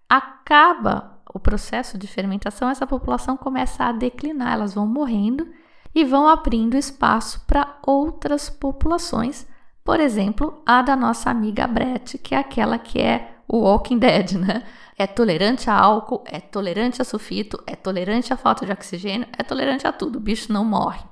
acaba 0.08 1.13
o 1.34 1.40
processo 1.40 1.98
de 1.98 2.06
fermentação, 2.06 2.70
essa 2.70 2.86
população 2.86 3.36
começa 3.36 3.84
a 3.84 3.92
declinar, 3.92 4.52
elas 4.52 4.72
vão 4.72 4.86
morrendo 4.86 5.52
e 5.92 6.04
vão 6.04 6.28
abrindo 6.28 6.76
espaço 6.76 7.44
para 7.44 7.76
outras 7.84 8.48
populações, 8.48 9.44
por 9.84 9.98
exemplo, 9.98 10.62
a 10.64 10.80
da 10.80 10.94
nossa 10.94 11.28
amiga 11.28 11.66
Brett, 11.66 12.16
que 12.18 12.36
é 12.36 12.38
aquela 12.38 12.78
que 12.78 13.00
é 13.00 13.34
o 13.48 13.58
Walking 13.58 13.98
Dead, 13.98 14.32
né? 14.32 14.64
É 14.96 15.08
tolerante 15.08 15.68
a 15.68 15.76
álcool, 15.76 16.22
é 16.24 16.40
tolerante 16.40 17.02
a 17.02 17.04
sulfito, 17.04 17.62
é 17.66 17.74
tolerante 17.74 18.32
à 18.32 18.36
falta 18.36 18.64
de 18.64 18.70
oxigênio, 18.70 19.26
é 19.36 19.42
tolerante 19.42 19.86
a 19.88 19.92
tudo, 19.92 20.16
o 20.16 20.20
bicho 20.20 20.52
não 20.52 20.64
morre. 20.64 21.04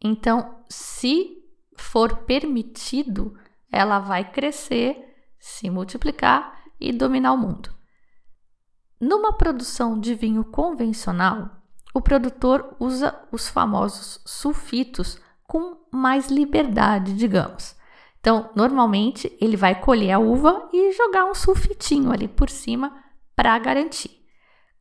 Então, 0.00 0.56
se 0.68 1.38
for 1.76 2.18
permitido, 2.18 3.34
ela 3.70 3.98
vai 3.98 4.30
crescer, 4.30 4.96
se 5.38 5.70
multiplicar 5.70 6.62
e 6.78 6.92
dominar 6.92 7.32
o 7.32 7.38
mundo. 7.38 7.81
Numa 9.02 9.32
produção 9.32 9.98
de 9.98 10.14
vinho 10.14 10.44
convencional, 10.44 11.50
o 11.92 12.00
produtor 12.00 12.76
usa 12.78 13.12
os 13.32 13.48
famosos 13.48 14.20
sulfitos 14.24 15.20
com 15.42 15.76
mais 15.90 16.28
liberdade, 16.28 17.12
digamos. 17.12 17.74
Então, 18.20 18.50
normalmente 18.54 19.36
ele 19.40 19.56
vai 19.56 19.74
colher 19.74 20.12
a 20.12 20.20
uva 20.20 20.68
e 20.72 20.92
jogar 20.92 21.24
um 21.24 21.34
sulfitinho 21.34 22.12
ali 22.12 22.28
por 22.28 22.48
cima 22.48 22.96
para 23.34 23.58
garantir. 23.58 24.24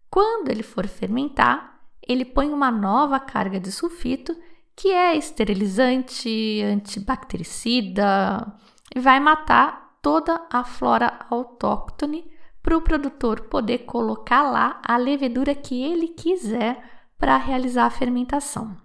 Quando 0.07 0.49
ele 0.49 0.61
for 0.61 0.85
fermentar, 0.85 1.79
ele 2.07 2.23
põe 2.23 2.53
uma 2.53 2.69
nova 2.69 3.19
carga 3.19 3.59
de 3.59 3.71
sulfito, 3.71 4.37
que 4.75 4.89
é 4.89 5.15
esterilizante, 5.15 6.61
antibactericida, 6.61 8.53
e 8.95 8.99
vai 8.99 9.19
matar 9.19 9.97
toda 9.99 10.45
a 10.51 10.63
flora 10.63 11.25
autóctone 11.27 12.29
para 12.61 12.77
o 12.77 12.81
produtor 12.81 13.41
poder 13.41 13.79
colocar 13.79 14.43
lá 14.43 14.81
a 14.85 14.97
levedura 14.97 15.55
que 15.55 15.81
ele 15.81 16.09
quiser 16.09 16.83
para 17.17 17.37
realizar 17.37 17.85
a 17.85 17.89
fermentação. 17.89 18.77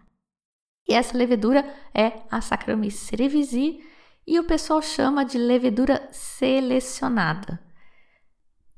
E 0.88 0.94
essa 0.94 1.16
levedura 1.16 1.64
é 1.94 2.22
a 2.30 2.40
Saccharomyces 2.40 3.00
cerevisiae 3.00 3.84
e 4.26 4.38
o 4.38 4.44
pessoal 4.44 4.80
chama 4.80 5.24
de 5.24 5.38
levedura 5.38 6.08
selecionada. 6.12 7.60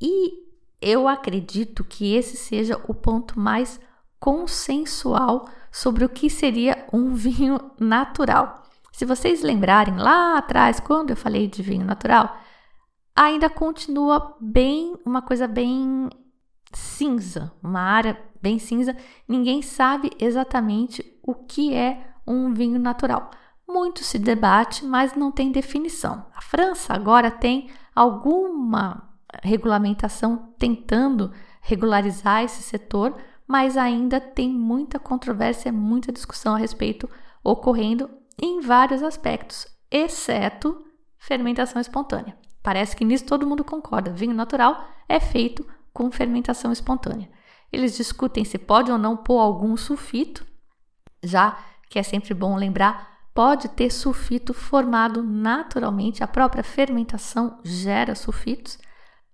E 0.00 0.46
eu 0.80 1.08
acredito 1.08 1.84
que 1.84 2.14
esse 2.14 2.36
seja 2.36 2.80
o 2.86 2.94
ponto 2.94 3.38
mais 3.38 3.80
consensual 4.18 5.48
sobre 5.70 6.04
o 6.04 6.08
que 6.08 6.30
seria 6.30 6.86
um 6.92 7.14
vinho 7.14 7.58
natural. 7.78 8.62
Se 8.92 9.04
vocês 9.04 9.42
lembrarem 9.42 9.96
lá 9.96 10.38
atrás, 10.38 10.80
quando 10.80 11.10
eu 11.10 11.16
falei 11.16 11.46
de 11.46 11.62
vinho 11.62 11.84
natural, 11.84 12.36
ainda 13.18 13.50
continua 13.50 14.36
bem 14.40 14.96
uma 15.04 15.20
coisa 15.20 15.48
bem 15.48 16.08
cinza, 16.72 17.52
uma 17.60 17.80
área 17.80 18.16
bem 18.40 18.60
cinza, 18.60 18.96
ninguém 19.26 19.60
sabe 19.60 20.12
exatamente 20.20 21.18
o 21.20 21.34
que 21.34 21.74
é 21.74 22.12
um 22.24 22.54
vinho 22.54 22.78
natural. 22.78 23.32
Muito 23.66 24.04
se 24.04 24.20
debate, 24.20 24.84
mas 24.84 25.14
não 25.14 25.32
tem 25.32 25.50
definição. 25.50 26.26
A 26.32 26.40
França 26.40 26.94
agora 26.94 27.28
tem 27.28 27.68
alguma 27.92 29.02
regulamentação 29.42 30.54
tentando 30.56 31.32
regularizar 31.60 32.44
esse 32.44 32.62
setor, 32.62 33.16
mas 33.48 33.76
ainda 33.76 34.20
tem 34.20 34.48
muita 34.48 35.00
controvérsia, 35.00 35.72
muita 35.72 36.12
discussão 36.12 36.54
a 36.54 36.58
respeito 36.58 37.10
ocorrendo 37.42 38.08
em 38.40 38.60
vários 38.60 39.02
aspectos, 39.02 39.66
exceto 39.90 40.84
fermentação 41.18 41.80
espontânea. 41.80 42.36
Parece 42.68 42.94
que 42.94 43.02
nisso 43.02 43.24
todo 43.24 43.46
mundo 43.46 43.64
concorda. 43.64 44.12
Vinho 44.12 44.34
natural 44.34 44.86
é 45.08 45.18
feito 45.18 45.66
com 45.90 46.10
fermentação 46.10 46.70
espontânea. 46.70 47.26
Eles 47.72 47.96
discutem 47.96 48.44
se 48.44 48.58
pode 48.58 48.92
ou 48.92 48.98
não 48.98 49.16
pôr 49.16 49.38
algum 49.38 49.74
sulfito, 49.74 50.44
já 51.22 51.56
que 51.88 51.98
é 51.98 52.02
sempre 52.02 52.34
bom 52.34 52.56
lembrar, 52.56 53.20
pode 53.32 53.70
ter 53.70 53.90
sulfito 53.90 54.52
formado 54.52 55.22
naturalmente, 55.22 56.22
a 56.22 56.28
própria 56.28 56.62
fermentação 56.62 57.58
gera 57.64 58.14
sulfitos. 58.14 58.78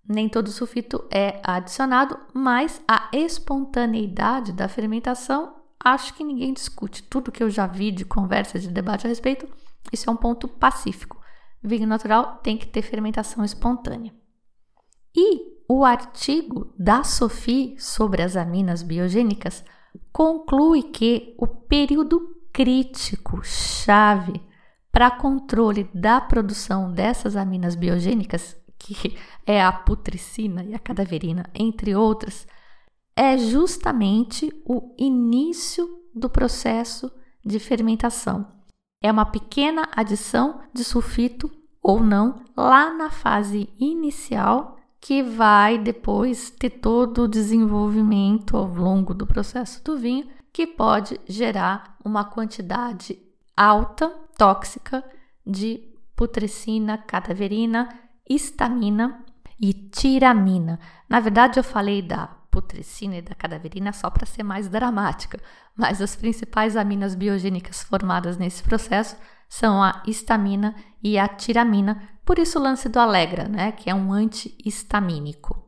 Nem 0.09 0.29
todo 0.29 0.53
sulfito 0.53 1.05
é 1.11 1.41
adicionado, 1.43 2.17
mas 2.33 2.81
a 2.87 3.09
espontaneidade 3.13 4.53
da 4.53 4.69
fermentação, 4.69 5.57
acho 5.85 6.15
que 6.15 6.23
ninguém 6.23 6.53
discute. 6.53 7.03
Tudo 7.03 7.33
que 7.33 7.43
eu 7.43 7.51
já 7.51 7.67
vi 7.67 7.91
de 7.91 8.05
conversa, 8.05 8.61
de 8.61 8.69
debate 8.69 9.09
a 9.09 9.11
respeito, 9.11 9.49
isso 9.93 10.09
é 10.09 10.13
um 10.13 10.17
ponto 10.17 10.47
pacífico. 10.47 11.24
Vinho 11.65 11.87
natural 11.87 12.41
tem 12.43 12.59
que 12.59 12.67
ter 12.67 12.83
fermentação 12.83 13.43
espontânea. 13.43 14.15
E 15.17 15.55
o 15.67 15.83
artigo 15.83 16.75
da 16.79 17.03
Sophie 17.03 17.77
sobre 17.79 18.23
as 18.23 18.37
aminas 18.37 18.83
biogênicas 18.83 19.65
conclui 20.13 20.83
que 20.83 21.35
o 21.39 21.47
período 21.47 22.37
crítico, 22.53 23.41
chave, 23.43 24.41
para 24.93 25.11
controle 25.11 25.89
da 25.95 26.21
produção 26.21 26.93
dessas 26.93 27.35
aminas 27.35 27.75
biogênicas, 27.75 28.57
que 28.79 29.17
é 29.47 29.63
a 29.63 29.73
putricina 29.73 30.63
e 30.63 30.75
a 30.75 30.79
cadaverina, 30.79 31.49
entre 31.55 31.97
outras, 31.97 32.47
é 33.17 33.39
justamente 33.39 34.53
o 34.67 34.95
início 34.99 35.89
do 36.15 36.29
processo 36.29 37.11
de 37.45 37.59
fermentação. 37.59 38.47
É 39.05 39.13
uma 39.13 39.27
pequena 39.27 39.87
adição 39.95 40.63
de 40.73 40.83
sulfito 40.83 41.53
ou 41.83 42.01
não 42.01 42.41
lá 42.57 42.91
na 42.95 43.11
fase 43.11 43.69
inicial 43.79 44.79
que 44.99 45.23
vai 45.23 45.77
depois 45.77 46.49
ter 46.49 46.71
todo 46.71 47.25
o 47.25 47.29
desenvolvimento 47.29 48.57
ao 48.57 48.65
longo 48.65 49.13
do 49.13 49.27
processo 49.27 49.85
do 49.85 49.99
vinho, 49.99 50.27
que 50.51 50.67
pode 50.67 51.21
gerar 51.29 51.99
uma 52.03 52.25
quantidade 52.25 53.19
alta, 53.55 54.09
tóxica, 54.39 55.05
de 55.47 55.87
putrescina, 56.17 56.97
cadaverina, 56.97 57.91
histamina 58.27 59.23
e 59.61 59.75
tiramina. 59.75 60.81
Na 61.07 61.21
verdade, 61.21 61.61
eu 61.61 61.63
falei 61.63 62.01
da 62.01 62.29
putrescina 62.55 63.17
e 63.17 63.23
da 63.23 63.35
cadaverina 63.35 63.93
só 63.93 64.09
para 64.09 64.25
ser 64.25 64.45
mais 64.45 64.69
dramática, 64.69 65.41
mas 65.77 66.01
as 66.01 66.15
principais 66.15 66.77
aminas 66.77 67.17
biogênicas 67.17 67.83
formadas 67.83 68.39
nesse 68.39 68.63
processo 68.63 69.17
são 69.49 69.83
a 69.83 70.05
histamina 70.07 70.73
e 71.03 71.19
a 71.19 71.27
tiramina, 71.27 72.09
por 72.25 72.39
isso 72.39 72.57
o 72.57 72.63
lance 72.63 72.89
do 72.89 73.01
Alegra, 73.01 73.49
né, 73.49 73.73
que 73.73 73.91
é 73.91 73.95
um 73.95 74.13
antihistamínico. 74.13 75.61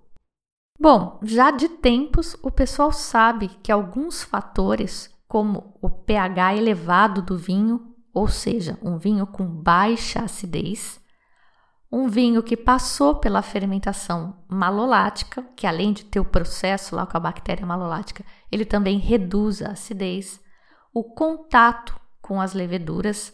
Bom, 0.78 1.18
já 1.24 1.50
de 1.50 1.68
tempos 1.68 2.36
o 2.40 2.52
pessoal 2.52 2.92
sabe 2.92 3.48
que 3.64 3.72
alguns 3.72 4.22
fatores, 4.22 5.12
como 5.26 5.76
o 5.82 5.90
pH 5.90 6.54
elevado 6.54 7.20
do 7.20 7.36
vinho, 7.36 7.96
ou 8.14 8.28
seja, 8.28 8.78
um 8.80 8.96
vinho 8.96 9.26
com 9.26 9.44
baixa 9.44 10.20
acidez, 10.20 11.00
um 11.90 12.08
vinho 12.08 12.42
que 12.42 12.56
passou 12.56 13.16
pela 13.16 13.42
fermentação 13.42 14.36
malolática, 14.48 15.42
que 15.54 15.66
além 15.66 15.92
de 15.92 16.04
ter 16.04 16.20
o 16.20 16.24
processo 16.24 16.96
lá 16.96 17.06
com 17.06 17.16
a 17.16 17.20
bactéria 17.20 17.64
malolática, 17.64 18.24
ele 18.50 18.64
também 18.64 18.98
reduz 18.98 19.62
a 19.62 19.70
acidez, 19.70 20.40
o 20.92 21.04
contato 21.04 21.98
com 22.20 22.40
as 22.40 22.54
leveduras, 22.54 23.32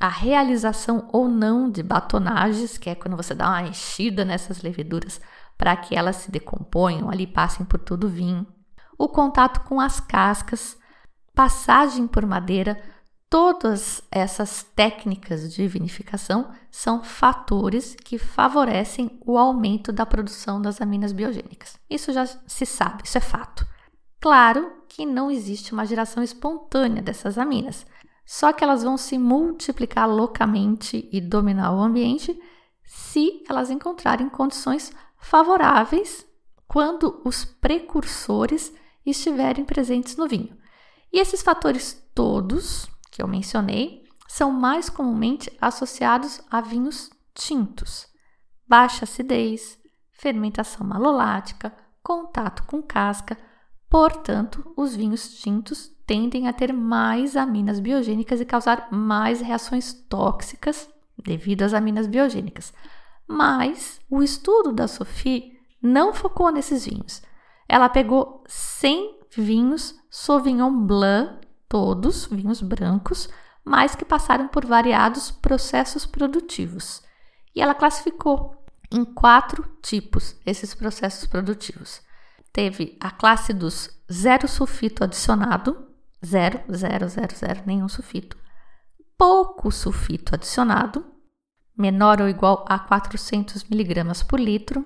a 0.00 0.08
realização 0.08 1.08
ou 1.12 1.28
não 1.28 1.70
de 1.70 1.82
batonagens, 1.82 2.76
que 2.76 2.90
é 2.90 2.94
quando 2.94 3.16
você 3.16 3.34
dá 3.34 3.48
uma 3.48 3.62
enchida 3.62 4.24
nessas 4.24 4.62
leveduras 4.62 5.20
para 5.56 5.76
que 5.76 5.94
elas 5.94 6.16
se 6.16 6.30
decomponham, 6.30 7.08
ali 7.08 7.26
passem 7.26 7.64
por 7.64 7.78
todo 7.78 8.04
o 8.04 8.10
vinho, 8.10 8.46
o 8.98 9.08
contato 9.08 9.60
com 9.60 9.80
as 9.80 10.00
cascas, 10.00 10.76
passagem 11.34 12.06
por 12.08 12.26
madeira, 12.26 12.82
todas 13.32 14.02
essas 14.10 14.62
técnicas 14.62 15.50
de 15.54 15.66
vinificação 15.66 16.52
são 16.70 17.02
fatores 17.02 17.96
que 18.04 18.18
favorecem 18.18 19.18
o 19.24 19.38
aumento 19.38 19.90
da 19.90 20.04
produção 20.04 20.60
das 20.60 20.82
aminas 20.82 21.12
biogênicas. 21.12 21.78
Isso 21.88 22.12
já 22.12 22.26
se 22.26 22.66
sabe, 22.66 23.04
isso 23.06 23.16
é 23.16 23.22
fato. 23.22 23.66
Claro 24.20 24.70
que 24.86 25.06
não 25.06 25.30
existe 25.30 25.72
uma 25.72 25.86
geração 25.86 26.22
espontânea 26.22 27.00
dessas 27.00 27.38
aminas. 27.38 27.86
Só 28.26 28.52
que 28.52 28.62
elas 28.62 28.82
vão 28.82 28.98
se 28.98 29.16
multiplicar 29.16 30.06
loucamente 30.06 31.08
e 31.10 31.18
dominar 31.18 31.72
o 31.72 31.80
ambiente 31.80 32.38
se 32.84 33.42
elas 33.48 33.70
encontrarem 33.70 34.28
condições 34.28 34.92
favoráveis 35.16 36.26
quando 36.68 37.22
os 37.24 37.46
precursores 37.46 38.74
estiverem 39.06 39.64
presentes 39.64 40.18
no 40.18 40.28
vinho. 40.28 40.54
E 41.10 41.18
esses 41.18 41.40
fatores 41.40 42.06
todos 42.14 42.92
que 43.12 43.22
eu 43.22 43.28
mencionei 43.28 44.02
são 44.26 44.50
mais 44.50 44.88
comumente 44.88 45.52
associados 45.60 46.40
a 46.50 46.60
vinhos 46.60 47.10
tintos: 47.34 48.08
baixa 48.66 49.04
acidez, 49.04 49.78
fermentação 50.10 50.84
malolática, 50.84 51.72
contato 52.02 52.64
com 52.64 52.82
casca. 52.82 53.38
Portanto, 53.88 54.72
os 54.74 54.96
vinhos 54.96 55.34
tintos 55.34 55.94
tendem 56.06 56.48
a 56.48 56.52
ter 56.52 56.72
mais 56.72 57.36
aminas 57.36 57.78
biogênicas 57.78 58.40
e 58.40 58.46
causar 58.46 58.88
mais 58.90 59.42
reações 59.42 59.92
tóxicas 59.92 60.88
devido 61.18 61.62
às 61.62 61.74
aminas 61.74 62.06
biogênicas. 62.06 62.72
Mas 63.28 64.00
o 64.08 64.22
estudo 64.22 64.72
da 64.72 64.88
Sophie 64.88 65.58
não 65.80 66.14
focou 66.14 66.50
nesses 66.50 66.86
vinhos. 66.86 67.22
Ela 67.68 67.88
pegou 67.88 68.42
100 68.46 69.18
vinhos 69.36 69.94
Sauvignon 70.10 70.86
Blanc, 70.86 71.41
todos 71.72 72.26
vinhos 72.26 72.60
brancos, 72.60 73.30
mas 73.64 73.96
que 73.96 74.04
passaram 74.04 74.46
por 74.46 74.66
variados 74.66 75.30
processos 75.30 76.04
produtivos. 76.04 77.02
E 77.56 77.62
ela 77.62 77.74
classificou 77.74 78.62
em 78.90 79.02
quatro 79.06 79.64
tipos 79.80 80.36
esses 80.44 80.74
processos 80.74 81.26
produtivos. 81.26 82.02
Teve 82.52 82.98
a 83.00 83.10
classe 83.10 83.54
dos 83.54 83.88
zero 84.12 84.46
sulfito 84.46 85.02
adicionado, 85.02 85.88
zero, 86.22 86.60
zero, 86.70 87.08
zero, 87.08 87.34
zero, 87.34 87.62
nenhum 87.64 87.88
sulfito. 87.88 88.36
Pouco 89.16 89.72
sulfito 89.72 90.34
adicionado, 90.34 91.02
menor 91.74 92.20
ou 92.20 92.28
igual 92.28 92.66
a 92.68 92.78
400 92.78 93.64
miligramas 93.64 94.22
por 94.22 94.38
litro. 94.38 94.84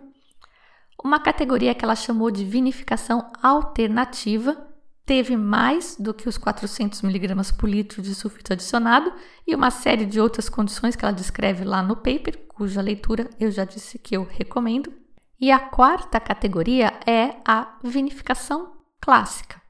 Uma 1.03 1.19
categoria 1.19 1.75
que 1.75 1.85
ela 1.85 1.97
chamou 1.97 2.31
de 2.31 2.45
vinificação 2.45 3.33
alternativa, 3.43 4.76
teve 5.07 5.37
mais 5.37 5.97
do 5.99 6.13
que 6.13 6.29
os 6.29 6.37
400 6.37 7.01
miligramas 7.03 7.53
por 7.53 7.69
litro 7.69 8.03
de 8.03 8.13
sulfito 8.13 8.53
adicionado 8.53 9.13
e 9.47 9.55
uma 9.55 9.71
série 9.71 10.05
de 10.05 10.21
outras 10.21 10.49
condições 10.49 10.97
que 10.97 11.05
ela 11.05 11.15
descreve 11.15 11.65
lá 11.65 11.81
no 11.81 11.95
paper, 11.95 12.47
cuja 12.49 12.83
leitura 12.83 13.31
eu 13.39 13.51
já 13.53 13.65
disse 13.65 14.01
que 14.01 14.17
eu 14.17 14.25
recomendo. 14.29 14.93
E 15.41 15.53
a 15.53 15.61
quarta 15.61 16.19
categoria 16.19 16.93
é 17.07 17.37
a 17.47 17.79
vinificação 17.85 18.73
clássica. 19.01 19.63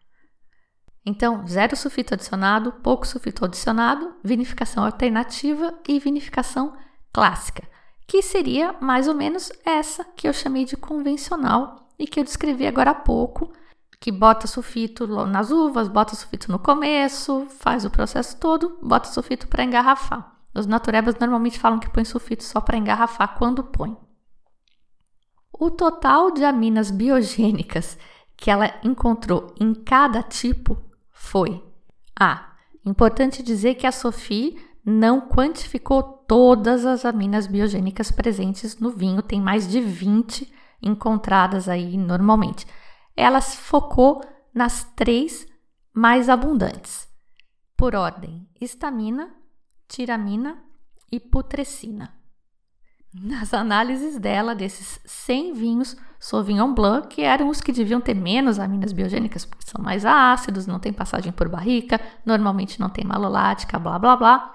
Então, 1.04 1.46
zero 1.46 1.76
sulfito 1.76 2.14
adicionado, 2.14 2.72
pouco 2.82 3.06
sulfito 3.06 3.44
adicionado, 3.44 4.14
vinificação 4.24 4.84
alternativa 4.84 5.78
e 5.86 6.00
vinificação 6.00 6.74
clássica, 7.12 7.62
que 8.08 8.22
seria 8.22 8.74
mais 8.80 9.06
ou 9.06 9.14
menos 9.14 9.52
essa 9.64 10.02
que 10.02 10.26
eu 10.26 10.32
chamei 10.32 10.64
de 10.64 10.76
convencional 10.76 11.90
e 11.98 12.06
que 12.06 12.18
eu 12.18 12.24
descrevi 12.24 12.66
agora 12.66 12.90
há 12.90 12.94
pouco, 12.94 13.52
que 14.00 14.12
bota 14.12 14.46
sulfito 14.46 15.06
nas 15.26 15.50
uvas, 15.50 15.88
bota 15.88 16.14
sulfito 16.14 16.50
no 16.50 16.58
começo, 16.58 17.46
faz 17.58 17.84
o 17.84 17.90
processo 17.90 18.38
todo, 18.38 18.78
bota 18.82 19.08
sulfito 19.08 19.48
para 19.48 19.64
engarrafar. 19.64 20.34
Os 20.54 20.66
naturebas 20.66 21.16
normalmente 21.18 21.58
falam 21.58 21.78
que 21.78 21.90
põe 21.90 22.04
sulfito 22.04 22.44
só 22.44 22.60
para 22.60 22.76
engarrafar 22.76 23.36
quando 23.36 23.64
põe. 23.64 23.96
O 25.52 25.70
total 25.70 26.30
de 26.30 26.44
aminas 26.44 26.90
biogênicas 26.90 27.98
que 28.36 28.50
ela 28.50 28.74
encontrou 28.84 29.54
em 29.58 29.72
cada 29.74 30.22
tipo 30.22 30.76
foi 31.10 31.62
A. 32.18 32.52
Importante 32.84 33.42
dizer 33.42 33.74
que 33.74 33.86
a 33.86 33.92
Sophie 33.92 34.58
não 34.84 35.20
quantificou 35.20 36.02
todas 36.02 36.86
as 36.86 37.04
aminas 37.04 37.46
biogênicas 37.46 38.10
presentes 38.10 38.78
no 38.78 38.90
vinho, 38.90 39.22
tem 39.22 39.40
mais 39.40 39.66
de 39.66 39.80
20 39.80 40.52
encontradas 40.80 41.68
aí 41.68 41.96
normalmente. 41.96 42.66
Ela 43.16 43.40
focou 43.40 44.22
nas 44.52 44.84
três 44.94 45.46
mais 45.92 46.28
abundantes, 46.28 47.08
por 47.76 47.94
ordem: 47.94 48.46
estamina, 48.60 49.34
tiramina 49.88 50.62
e 51.10 51.18
putrescina. 51.18 52.12
Nas 53.14 53.54
análises 53.54 54.18
dela, 54.18 54.54
desses 54.54 55.00
100 55.06 55.54
vinhos 55.54 55.96
Sauvignon 56.20 56.74
Blanc, 56.74 57.08
que 57.08 57.22
eram 57.22 57.48
os 57.48 57.62
que 57.62 57.72
deviam 57.72 58.00
ter 58.00 58.14
menos 58.14 58.58
aminas 58.58 58.92
biogênicas, 58.92 59.46
porque 59.46 59.64
são 59.66 59.82
mais 59.82 60.04
ácidos, 60.04 60.66
não 60.66 60.78
tem 60.78 60.92
passagem 60.92 61.32
por 61.32 61.48
barrica, 61.48 61.98
normalmente 62.26 62.78
não 62.78 62.90
tem 62.90 63.04
malolática, 63.04 63.78
blá 63.78 63.98
blá 63.98 64.16
blá. 64.16 64.52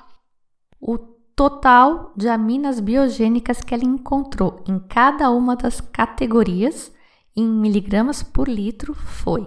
O 0.79 0.97
total 1.35 2.13
de 2.15 2.27
aminas 2.27 2.79
biogênicas 2.79 3.61
que 3.61 3.73
ela 3.73 3.83
encontrou 3.83 4.63
em 4.67 4.77
cada 4.77 5.31
uma 5.31 5.55
das 5.55 5.81
categorias 5.81 6.93
em 7.35 7.45
miligramas 7.47 8.23
por 8.23 8.47
litro 8.47 8.93
foi 8.93 9.45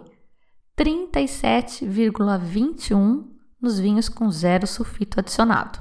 37,21 0.77 3.25
nos 3.61 3.79
vinhos 3.79 4.09
com 4.09 4.29
zero 4.31 4.66
sulfito 4.66 5.20
adicionado, 5.20 5.79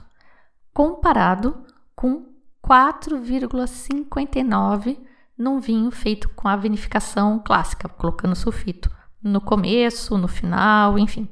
comparado 0.73 1.65
com 1.95 2.25
4,59 2.65 4.97
num 5.37 5.59
vinho 5.59 5.91
feito 5.91 6.29
com 6.29 6.47
a 6.47 6.55
vinificação 6.55 7.37
clássica, 7.39 7.89
colocando 7.89 8.35
sulfito 8.35 8.89
no 9.21 9.41
começo, 9.41 10.17
no 10.17 10.27
final, 10.27 10.97
enfim. 10.99 11.27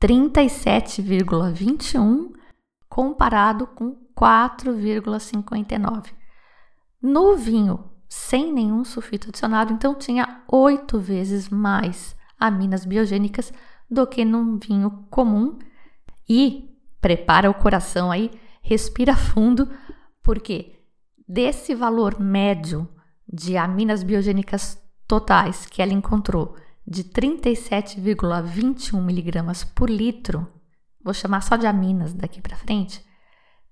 37,21 0.00 2.32
comparado 2.88 3.66
com 3.66 3.96
4,59. 4.18 6.12
No 7.00 7.36
vinho 7.36 7.91
sem 8.14 8.52
nenhum 8.52 8.84
sulfito 8.84 9.30
adicionado, 9.30 9.72
então 9.72 9.94
tinha 9.94 10.42
oito 10.46 11.00
vezes 11.00 11.48
mais 11.48 12.14
aminas 12.38 12.84
biogênicas 12.84 13.50
do 13.90 14.06
que 14.06 14.22
num 14.22 14.58
vinho 14.58 15.06
comum. 15.08 15.58
E 16.28 16.76
prepara 17.00 17.48
o 17.50 17.54
coração 17.54 18.10
aí, 18.10 18.30
respira 18.60 19.16
fundo, 19.16 19.66
porque 20.22 20.78
desse 21.26 21.74
valor 21.74 22.20
médio 22.20 22.86
de 23.26 23.56
aminas 23.56 24.02
biogênicas 24.02 24.78
totais 25.08 25.64
que 25.64 25.80
ela 25.80 25.94
encontrou 25.94 26.54
de 26.86 27.04
37,21 27.04 29.00
miligramas 29.02 29.64
por 29.64 29.88
litro, 29.88 30.46
vou 31.02 31.14
chamar 31.14 31.40
só 31.40 31.56
de 31.56 31.66
aminas 31.66 32.12
daqui 32.12 32.42
para 32.42 32.56
frente, 32.56 33.02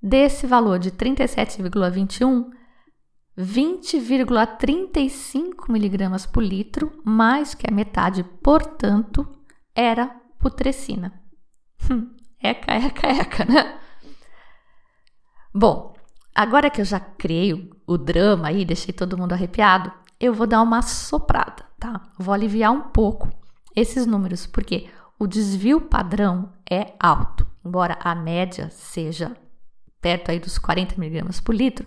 desse 0.03 0.46
valor 0.46 0.79
de 0.79 0.90
37,21, 0.92 2.59
20,35 3.38 5.71
miligramas 5.71 6.27
por 6.27 6.43
litro, 6.43 7.01
mais 7.05 7.55
que 7.55 7.69
a 7.69 7.73
metade, 7.73 8.25
portanto, 8.43 9.29
era 9.75 10.09
putrescina. 10.38 11.23
Hum, 11.90 12.14
eca, 12.43 12.75
eca, 12.75 13.09
eca, 13.09 13.45
né? 13.45 13.79
Bom, 15.55 15.95
agora 16.35 16.71
que 16.71 16.81
eu 16.81 16.85
já 16.85 17.01
criei 17.01 17.71
o 17.87 17.99
drama 17.99 18.49
aí, 18.49 18.64
deixei 18.64 18.93
todo 18.93 19.19
mundo 19.19 19.33
arrepiado, 19.33 19.93
eu 20.19 20.35
vou 20.35 20.47
dar 20.47 20.62
uma 20.62 20.83
soprada, 20.83 21.64
tá? 21.79 22.03
Vou 22.19 22.35
aliviar 22.35 22.73
um 22.73 22.83
pouco 22.83 23.31
esses 23.75 24.07
números, 24.07 24.47
porque 24.47 24.90
o 25.19 25.27
desvio 25.27 25.81
padrão 25.81 26.53
é 26.71 26.95
alto, 27.01 27.47
embora 27.64 27.99
a 28.01 28.14
média 28.14 28.69
seja 28.71 29.37
perto 30.01 30.31
aí 30.31 30.38
dos 30.38 30.59
40 30.59 30.95
miligramas 30.99 31.40
por 31.40 31.55
litro, 31.55 31.87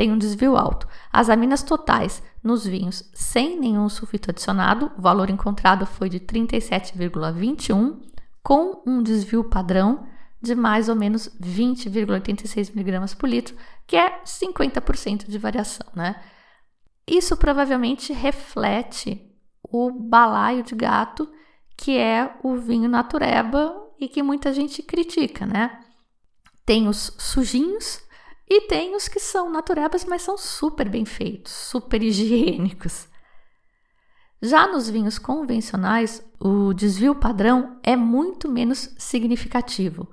tem 0.00 0.10
um 0.10 0.16
desvio 0.16 0.56
alto. 0.56 0.88
As 1.12 1.28
aminas 1.28 1.62
totais 1.62 2.22
nos 2.42 2.66
vinhos 2.66 3.04
sem 3.12 3.60
nenhum 3.60 3.86
sulfito 3.86 4.30
adicionado, 4.30 4.90
o 4.96 5.02
valor 5.02 5.28
encontrado 5.28 5.84
foi 5.84 6.08
de 6.08 6.18
37,21, 6.18 8.00
com 8.42 8.82
um 8.86 9.02
desvio 9.02 9.44
padrão 9.44 10.06
de 10.40 10.54
mais 10.54 10.88
ou 10.88 10.96
menos 10.96 11.28
20,86 11.38 12.70
miligramas 12.70 13.12
por 13.12 13.28
litro, 13.28 13.54
que 13.86 13.94
é 13.94 14.22
50% 14.24 15.28
de 15.28 15.36
variação, 15.36 15.86
né? 15.94 16.16
Isso 17.06 17.36
provavelmente 17.36 18.10
reflete 18.10 19.30
o 19.62 19.90
balaio 19.90 20.62
de 20.62 20.74
gato, 20.74 21.30
que 21.76 21.98
é 21.98 22.38
o 22.42 22.56
vinho 22.56 22.88
natureba 22.88 23.76
e 24.00 24.08
que 24.08 24.22
muita 24.22 24.50
gente 24.54 24.82
critica, 24.82 25.44
né? 25.44 25.78
Tem 26.64 26.88
os 26.88 27.14
sujinhos 27.18 28.00
e 28.50 28.62
tem 28.62 28.96
os 28.96 29.06
que 29.06 29.20
são 29.20 29.48
naturebas, 29.48 30.04
mas 30.04 30.22
são 30.22 30.36
super 30.36 30.88
bem 30.88 31.04
feitos, 31.04 31.52
super 31.52 32.02
higiênicos. 32.02 33.08
Já 34.42 34.66
nos 34.66 34.90
vinhos 34.90 35.18
convencionais, 35.18 36.20
o 36.40 36.74
desvio 36.74 37.14
padrão 37.14 37.78
é 37.82 37.94
muito 37.94 38.50
menos 38.50 38.92
significativo. 38.98 40.10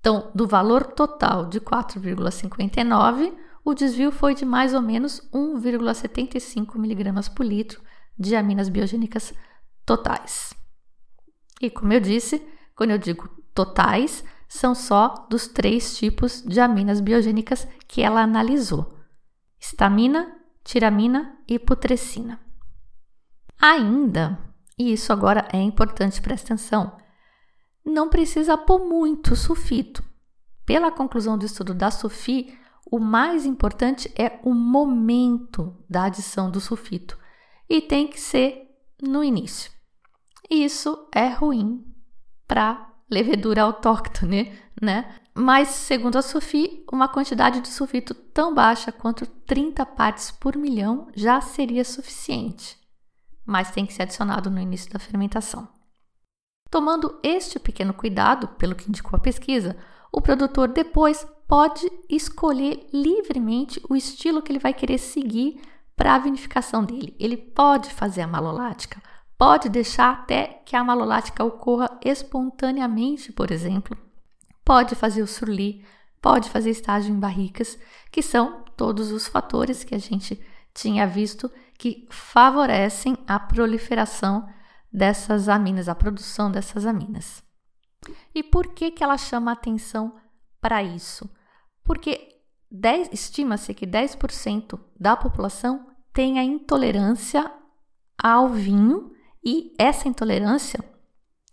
Então, 0.00 0.32
do 0.34 0.48
valor 0.48 0.84
total 0.84 1.46
de 1.46 1.60
4,59, 1.60 3.34
o 3.64 3.74
desvio 3.74 4.10
foi 4.10 4.34
de 4.34 4.44
mais 4.44 4.74
ou 4.74 4.80
menos 4.80 5.20
1,75 5.32 6.74
mg 6.74 7.30
por 7.30 7.44
litro 7.44 7.80
de 8.18 8.34
aminas 8.34 8.68
biogênicas 8.68 9.32
totais. 9.86 10.54
E 11.60 11.70
como 11.70 11.92
eu 11.92 12.00
disse, 12.00 12.42
quando 12.74 12.90
eu 12.90 12.98
digo 12.98 13.28
totais, 13.54 14.24
são 14.50 14.74
só 14.74 15.28
dos 15.30 15.46
três 15.46 15.96
tipos 15.96 16.42
de 16.42 16.58
aminas 16.58 17.00
biogênicas 17.00 17.68
que 17.86 18.02
ela 18.02 18.20
analisou: 18.20 18.98
estamina, 19.60 20.36
tiramina 20.64 21.38
e 21.46 21.56
putrescina. 21.56 22.40
Ainda, 23.60 24.40
e 24.76 24.92
isso 24.92 25.12
agora 25.12 25.46
é 25.52 25.58
importante, 25.58 26.20
presta 26.20 26.52
atenção, 26.52 26.98
não 27.84 28.08
precisa 28.08 28.58
pôr 28.58 28.80
muito 28.80 29.36
sulfito. 29.36 30.02
Pela 30.66 30.90
conclusão 30.90 31.38
do 31.38 31.46
estudo 31.46 31.72
da 31.72 31.90
SOFI, 31.90 32.58
o 32.90 32.98
mais 32.98 33.46
importante 33.46 34.12
é 34.20 34.40
o 34.42 34.52
momento 34.52 35.76
da 35.88 36.04
adição 36.04 36.50
do 36.50 36.60
sulfito 36.60 37.16
e 37.68 37.80
tem 37.80 38.08
que 38.08 38.20
ser 38.20 38.68
no 39.00 39.22
início. 39.22 39.70
Isso 40.50 41.08
é 41.14 41.28
ruim 41.28 41.84
para 42.48 42.89
levedura 43.10 43.62
autóctone, 43.62 44.52
né? 44.80 45.14
Mas, 45.34 45.68
segundo 45.68 46.16
a 46.16 46.22
SOFI, 46.22 46.84
uma 46.92 47.08
quantidade 47.08 47.60
de 47.60 47.68
sulfito 47.68 48.14
tão 48.14 48.54
baixa 48.54 48.92
quanto 48.92 49.26
30 49.26 49.84
partes 49.86 50.30
por 50.30 50.56
milhão 50.56 51.08
já 51.14 51.40
seria 51.40 51.84
suficiente, 51.84 52.78
mas 53.44 53.70
tem 53.70 53.86
que 53.86 53.92
ser 53.92 54.02
adicionado 54.02 54.50
no 54.50 54.60
início 54.60 54.92
da 54.92 54.98
fermentação. 54.98 55.68
Tomando 56.70 57.18
este 57.22 57.58
pequeno 57.58 57.92
cuidado, 57.92 58.48
pelo 58.48 58.74
que 58.74 58.88
indicou 58.88 59.16
a 59.16 59.20
pesquisa, 59.20 59.76
o 60.12 60.20
produtor 60.20 60.68
depois 60.68 61.26
pode 61.48 61.90
escolher 62.08 62.86
livremente 62.92 63.80
o 63.88 63.96
estilo 63.96 64.40
que 64.40 64.52
ele 64.52 64.58
vai 64.58 64.72
querer 64.72 64.98
seguir 64.98 65.60
para 65.96 66.14
a 66.14 66.18
vinificação 66.18 66.84
dele. 66.84 67.16
Ele 67.18 67.36
pode 67.36 67.90
fazer 67.90 68.22
a 68.22 68.26
malolática, 68.26 69.02
pode 69.40 69.70
deixar 69.70 70.10
até 70.10 70.60
que 70.66 70.76
a 70.76 70.84
malolática 70.84 71.42
ocorra 71.42 71.98
espontaneamente, 72.04 73.32
por 73.32 73.50
exemplo. 73.50 73.96
Pode 74.62 74.94
fazer 74.94 75.22
o 75.22 75.26
surli, 75.26 75.82
pode 76.20 76.50
fazer 76.50 76.68
estágio 76.68 77.10
em 77.10 77.18
barricas, 77.18 77.78
que 78.12 78.20
são 78.20 78.62
todos 78.76 79.10
os 79.10 79.26
fatores 79.26 79.82
que 79.82 79.94
a 79.94 79.98
gente 79.98 80.38
tinha 80.74 81.06
visto 81.06 81.50
que 81.78 82.06
favorecem 82.10 83.16
a 83.26 83.40
proliferação 83.40 84.46
dessas 84.92 85.48
aminas, 85.48 85.88
a 85.88 85.94
produção 85.94 86.52
dessas 86.52 86.84
aminas. 86.84 87.42
E 88.34 88.42
por 88.42 88.74
que, 88.74 88.90
que 88.90 89.02
ela 89.02 89.16
chama 89.16 89.52
atenção 89.52 90.16
para 90.60 90.82
isso? 90.82 91.26
Porque 91.82 92.42
estima-se 93.10 93.72
que 93.72 93.86
10% 93.86 94.78
da 94.98 95.16
população 95.16 95.86
tem 96.12 96.38
a 96.38 96.44
intolerância 96.44 97.50
ao 98.22 98.50
vinho 98.50 99.18
e 99.44 99.74
essa 99.78 100.08
intolerância 100.08 100.78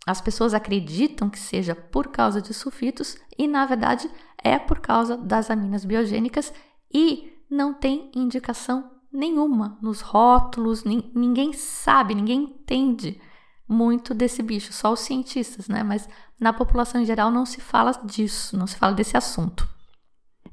as 0.06 0.20
pessoas 0.20 0.54
acreditam 0.54 1.28
que 1.28 1.38
seja 1.38 1.74
por 1.74 2.08
causa 2.08 2.40
de 2.40 2.54
sulfitos 2.54 3.16
e 3.36 3.46
na 3.46 3.66
verdade 3.66 4.10
é 4.42 4.58
por 4.58 4.80
causa 4.80 5.16
das 5.16 5.50
aminas 5.50 5.84
biogênicas 5.84 6.52
e 6.92 7.32
não 7.50 7.74
tem 7.74 8.10
indicação 8.14 8.90
nenhuma 9.12 9.78
nos 9.82 10.00
rótulos, 10.00 10.84
ninguém 10.84 11.52
sabe, 11.52 12.14
ninguém 12.14 12.44
entende 12.44 13.20
muito 13.68 14.14
desse 14.14 14.42
bicho, 14.42 14.72
só 14.72 14.92
os 14.92 15.00
cientistas, 15.00 15.68
né? 15.68 15.82
Mas 15.82 16.08
na 16.40 16.52
população 16.52 17.00
em 17.00 17.04
geral 17.04 17.30
não 17.30 17.44
se 17.44 17.60
fala 17.60 17.92
disso, 18.04 18.56
não 18.56 18.66
se 18.66 18.76
fala 18.76 18.94
desse 18.94 19.16
assunto. 19.16 19.68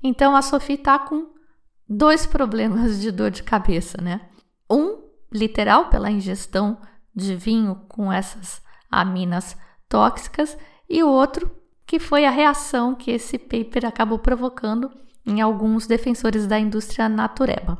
Então 0.03 0.35
a 0.35 0.41
Sophie 0.41 0.77
tá 0.77 0.99
com 0.99 1.33
dois 1.87 2.25
problemas 2.25 2.99
de 2.99 3.11
dor 3.11 3.31
de 3.31 3.43
cabeça, 3.43 4.01
né? 4.01 4.29
Um, 4.69 5.01
literal, 5.31 5.89
pela 5.89 6.11
ingestão 6.11 6.77
de 7.15 7.35
vinho 7.35 7.75
com 7.87 8.11
essas 8.11 8.61
aminas 8.91 9.57
tóxicas, 9.87 10.57
e 10.89 11.03
outro, 11.03 11.49
que 11.85 11.99
foi 11.99 12.25
a 12.25 12.31
reação 12.31 12.95
que 12.95 13.11
esse 13.11 13.37
paper 13.37 13.85
acabou 13.85 14.19
provocando 14.19 14.91
em 15.25 15.41
alguns 15.41 15.87
defensores 15.87 16.45
da 16.45 16.59
indústria 16.59 17.09
natureba. 17.09 17.77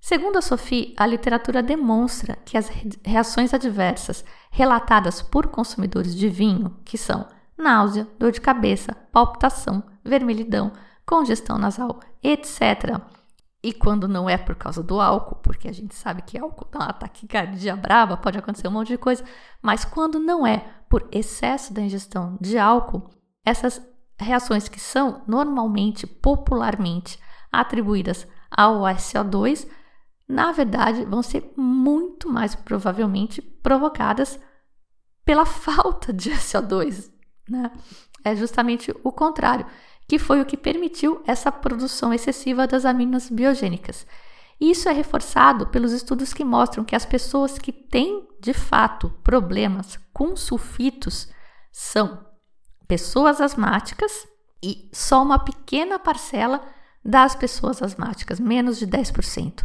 Segundo 0.00 0.36
a 0.36 0.42
Sophie, 0.42 0.94
a 0.96 1.06
literatura 1.06 1.62
demonstra 1.62 2.36
que 2.44 2.56
as 2.56 2.70
reações 3.04 3.52
adversas 3.52 4.24
relatadas 4.50 5.22
por 5.22 5.48
consumidores 5.48 6.14
de 6.14 6.28
vinho, 6.28 6.76
que 6.84 6.98
são 6.98 7.26
náusea, 7.56 8.06
dor 8.18 8.30
de 8.30 8.40
cabeça, 8.40 8.94
palpitação, 9.10 9.82
vermelhidão, 10.04 10.72
congestão 11.04 11.58
nasal, 11.58 12.00
etc., 12.22 13.00
e 13.66 13.72
quando 13.72 14.06
não 14.06 14.30
é 14.30 14.38
por 14.38 14.54
causa 14.54 14.80
do 14.80 15.00
álcool, 15.00 15.40
porque 15.42 15.66
a 15.66 15.72
gente 15.72 15.92
sabe 15.92 16.22
que 16.22 16.38
álcool 16.38 16.68
dá 16.70 16.78
uma 16.78 16.92
taquicardia 16.92 17.74
brava, 17.74 18.16
pode 18.16 18.38
acontecer 18.38 18.68
um 18.68 18.70
monte 18.70 18.88
de 18.90 18.96
coisa, 18.96 19.24
mas 19.60 19.84
quando 19.84 20.20
não 20.20 20.46
é 20.46 20.58
por 20.88 21.08
excesso 21.10 21.74
da 21.74 21.82
ingestão 21.82 22.38
de 22.40 22.56
álcool, 22.56 23.10
essas 23.44 23.82
reações 24.20 24.68
que 24.68 24.78
são 24.78 25.24
normalmente, 25.26 26.06
popularmente 26.06 27.18
atribuídas 27.50 28.24
ao 28.48 28.82
SO2, 28.82 29.68
na 30.28 30.52
verdade 30.52 31.04
vão 31.04 31.20
ser 31.20 31.52
muito 31.56 32.28
mais 32.28 32.54
provavelmente 32.54 33.42
provocadas 33.42 34.38
pela 35.24 35.44
falta 35.44 36.12
de 36.12 36.30
SO2, 36.30 37.10
né? 37.48 37.72
É 38.22 38.36
justamente 38.36 38.94
o 39.02 39.10
contrário 39.10 39.66
que 40.08 40.18
foi 40.18 40.40
o 40.40 40.46
que 40.46 40.56
permitiu 40.56 41.22
essa 41.26 41.50
produção 41.50 42.12
excessiva 42.12 42.66
das 42.66 42.84
aminas 42.84 43.28
biogênicas. 43.28 44.06
Isso 44.60 44.88
é 44.88 44.92
reforçado 44.92 45.66
pelos 45.66 45.92
estudos 45.92 46.32
que 46.32 46.44
mostram 46.44 46.84
que 46.84 46.96
as 46.96 47.04
pessoas 47.04 47.58
que 47.58 47.72
têm 47.72 48.26
de 48.40 48.54
fato 48.54 49.10
problemas 49.22 49.98
com 50.12 50.34
sulfitos 50.34 51.28
são 51.70 52.24
pessoas 52.88 53.40
asmáticas 53.40 54.26
e 54.62 54.88
só 54.92 55.22
uma 55.22 55.38
pequena 55.38 55.98
parcela 55.98 56.62
das 57.04 57.34
pessoas 57.34 57.82
asmáticas, 57.82 58.40
menos 58.40 58.78
de 58.78 58.86
10%. 58.86 59.62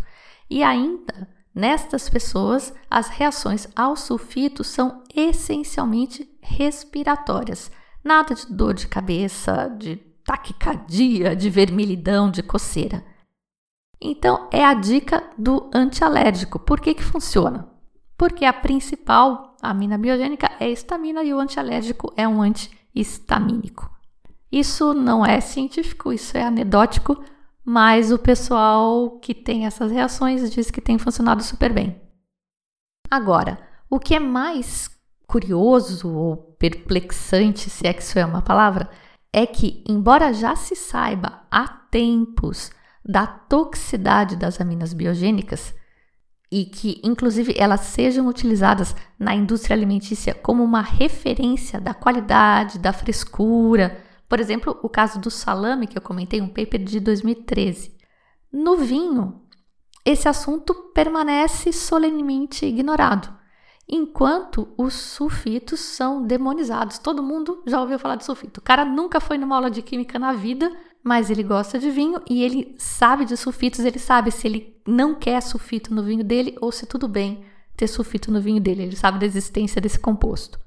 E 0.49 0.61
ainda, 0.61 1.29
nestas 1.55 2.09
pessoas, 2.09 2.73
as 2.89 3.07
reações 3.07 3.67
ao 3.75 3.95
sulfito 3.95 4.63
são 4.63 5.03
essencialmente 5.15 6.29
respiratórias. 6.41 7.71
Nada 8.03 8.35
de 8.35 8.45
dor 8.47 8.73
de 8.73 8.87
cabeça, 8.87 9.69
de 9.69 10.10
taquicardia, 10.25 11.35
de 11.35 11.49
vermelhidão, 11.49 12.29
de 12.29 12.43
coceira. 12.43 13.03
Então, 13.99 14.47
é 14.51 14.65
a 14.65 14.73
dica 14.73 15.23
do 15.37 15.69
antialérgico. 15.73 16.57
Por 16.57 16.79
que, 16.79 16.93
que 16.93 17.03
funciona? 17.03 17.69
Porque 18.17 18.45
a 18.45 18.53
principal 18.53 19.55
amina 19.61 19.97
biogênica 19.97 20.51
é 20.59 20.69
histamina 20.69 21.23
e 21.23 21.33
o 21.33 21.39
antialérgico 21.39 22.11
é 22.17 22.27
um 22.27 22.41
antihistamínico. 22.41 23.89
Isso 24.51 24.93
não 24.93 25.25
é 25.25 25.39
científico, 25.39 26.11
isso 26.11 26.35
é 26.35 26.43
anedótico, 26.43 27.23
mas 27.63 28.11
o 28.11 28.19
pessoal 28.19 29.19
que 29.19 29.33
tem 29.33 29.65
essas 29.65 29.91
reações 29.91 30.51
diz 30.51 30.71
que 30.71 30.81
tem 30.81 30.97
funcionado 30.97 31.43
super 31.43 31.71
bem. 31.71 32.01
Agora, 33.09 33.59
o 33.89 33.99
que 33.99 34.15
é 34.15 34.19
mais 34.19 34.89
curioso 35.27 36.13
ou 36.13 36.37
perplexante, 36.59 37.69
se 37.69 37.87
é 37.87 37.93
que 37.93 38.01
isso 38.01 38.19
é 38.19 38.25
uma 38.25 38.41
palavra, 38.41 38.89
é 39.33 39.45
que, 39.45 39.83
embora 39.87 40.33
já 40.33 40.55
se 40.55 40.75
saiba 40.75 41.43
há 41.49 41.67
tempos 41.67 42.71
da 43.03 43.25
toxicidade 43.25 44.35
das 44.35 44.59
aminas 44.59 44.93
biogênicas 44.93 45.73
e 46.51 46.65
que, 46.65 46.99
inclusive, 47.03 47.55
elas 47.57 47.81
sejam 47.81 48.27
utilizadas 48.27 48.93
na 49.17 49.33
indústria 49.33 49.75
alimentícia 49.75 50.33
como 50.33 50.63
uma 50.63 50.81
referência 50.81 51.79
da 51.79 51.93
qualidade, 51.93 52.77
da 52.77 52.91
frescura, 52.91 53.97
por 54.27 54.39
exemplo, 54.39 54.77
o 54.83 54.89
caso 54.89 55.19
do 55.19 55.31
salame 55.31 55.87
que 55.87 55.97
eu 55.97 56.01
comentei, 56.01 56.41
um 56.41 56.47
paper 56.47 56.83
de 56.83 56.99
2013. 56.99 57.95
No 58.51 58.77
vinho, 58.77 59.41
esse 60.05 60.27
assunto 60.27 60.73
permanece 60.93 61.71
solenemente 61.71 62.65
ignorado 62.65 63.40
enquanto 63.91 64.69
os 64.77 64.93
sulfitos 64.93 65.79
são 65.79 66.25
demonizados. 66.25 66.97
Todo 66.97 67.21
mundo 67.21 67.61
já 67.67 67.81
ouviu 67.81 67.99
falar 67.99 68.15
de 68.15 68.25
sulfito. 68.25 68.59
O 68.59 68.63
cara 68.63 68.85
nunca 68.85 69.19
foi 69.19 69.37
numa 69.37 69.55
aula 69.55 69.69
de 69.69 69.81
química 69.81 70.17
na 70.17 70.33
vida, 70.33 70.71
mas 71.03 71.29
ele 71.29 71.43
gosta 71.43 71.77
de 71.77 71.91
vinho 71.91 72.21
e 72.29 72.43
ele 72.43 72.73
sabe 72.77 73.25
de 73.25 73.35
sulfitos, 73.35 73.81
ele 73.81 73.99
sabe 73.99 74.31
se 74.31 74.47
ele 74.47 74.81
não 74.87 75.13
quer 75.13 75.41
sulfito 75.41 75.93
no 75.93 76.03
vinho 76.03 76.23
dele 76.23 76.55
ou 76.61 76.71
se 76.71 76.85
tudo 76.85 77.07
bem 77.07 77.43
ter 77.75 77.87
sulfito 77.87 78.31
no 78.31 78.39
vinho 78.39 78.61
dele. 78.61 78.83
Ele 78.83 78.95
sabe 78.95 79.19
da 79.19 79.25
existência 79.25 79.81
desse 79.81 79.99
composto. 79.99 80.59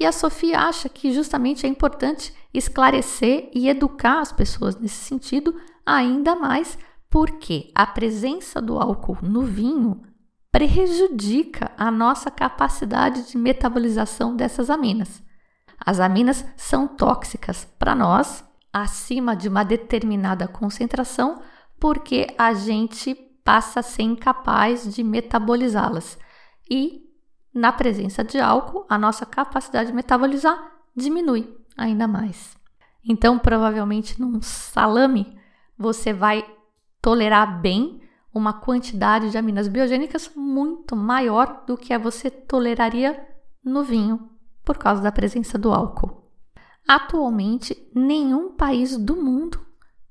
E 0.00 0.06
a 0.06 0.12
Sofia 0.12 0.60
acha 0.60 0.88
que 0.88 1.12
justamente 1.12 1.66
é 1.66 1.68
importante 1.68 2.32
esclarecer 2.54 3.50
e 3.52 3.68
educar 3.68 4.20
as 4.20 4.30
pessoas 4.30 4.76
nesse 4.76 5.04
sentido 5.04 5.54
ainda 5.84 6.36
mais 6.36 6.78
porque 7.10 7.70
a 7.74 7.86
presença 7.86 8.60
do 8.60 8.78
álcool 8.78 9.18
no 9.22 9.42
vinho 9.42 10.02
prejudica 10.58 11.70
a 11.78 11.88
nossa 11.88 12.32
capacidade 12.32 13.30
de 13.30 13.38
metabolização 13.38 14.34
dessas 14.34 14.68
aminas. 14.68 15.22
As 15.78 16.00
aminas 16.00 16.44
são 16.56 16.88
tóxicas 16.88 17.64
para 17.78 17.94
nós 17.94 18.44
acima 18.72 19.36
de 19.36 19.48
uma 19.48 19.64
determinada 19.64 20.48
concentração 20.48 21.40
porque 21.78 22.26
a 22.36 22.54
gente 22.54 23.14
passa 23.44 23.78
a 23.78 23.84
ser 23.84 24.02
incapaz 24.02 24.92
de 24.92 25.04
metabolizá-las. 25.04 26.18
E 26.68 27.08
na 27.54 27.70
presença 27.70 28.24
de 28.24 28.40
álcool, 28.40 28.84
a 28.88 28.98
nossa 28.98 29.24
capacidade 29.24 29.90
de 29.90 29.94
metabolizar 29.94 30.58
diminui 30.96 31.56
ainda 31.76 32.08
mais. 32.08 32.58
Então, 33.04 33.38
provavelmente 33.38 34.20
num 34.20 34.42
salame, 34.42 35.38
você 35.78 36.12
vai 36.12 36.44
tolerar 37.00 37.60
bem 37.60 38.07
uma 38.34 38.52
quantidade 38.52 39.30
de 39.30 39.38
aminas 39.38 39.68
biogênicas 39.68 40.30
muito 40.34 40.94
maior 40.94 41.64
do 41.66 41.76
que 41.76 41.92
a 41.92 41.98
você 41.98 42.30
toleraria 42.30 43.26
no 43.64 43.82
vinho, 43.82 44.30
por 44.64 44.76
causa 44.76 45.02
da 45.02 45.12
presença 45.12 45.58
do 45.58 45.72
álcool. 45.72 46.30
Atualmente, 46.86 47.90
nenhum 47.94 48.54
país 48.54 48.96
do 48.96 49.16
mundo 49.16 49.60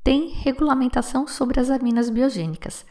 tem 0.03 0.29
regulamentação 0.29 1.27
sobre 1.27 1.59
as 1.59 1.69
aminas 1.69 2.09
biogênicas. 2.09 2.85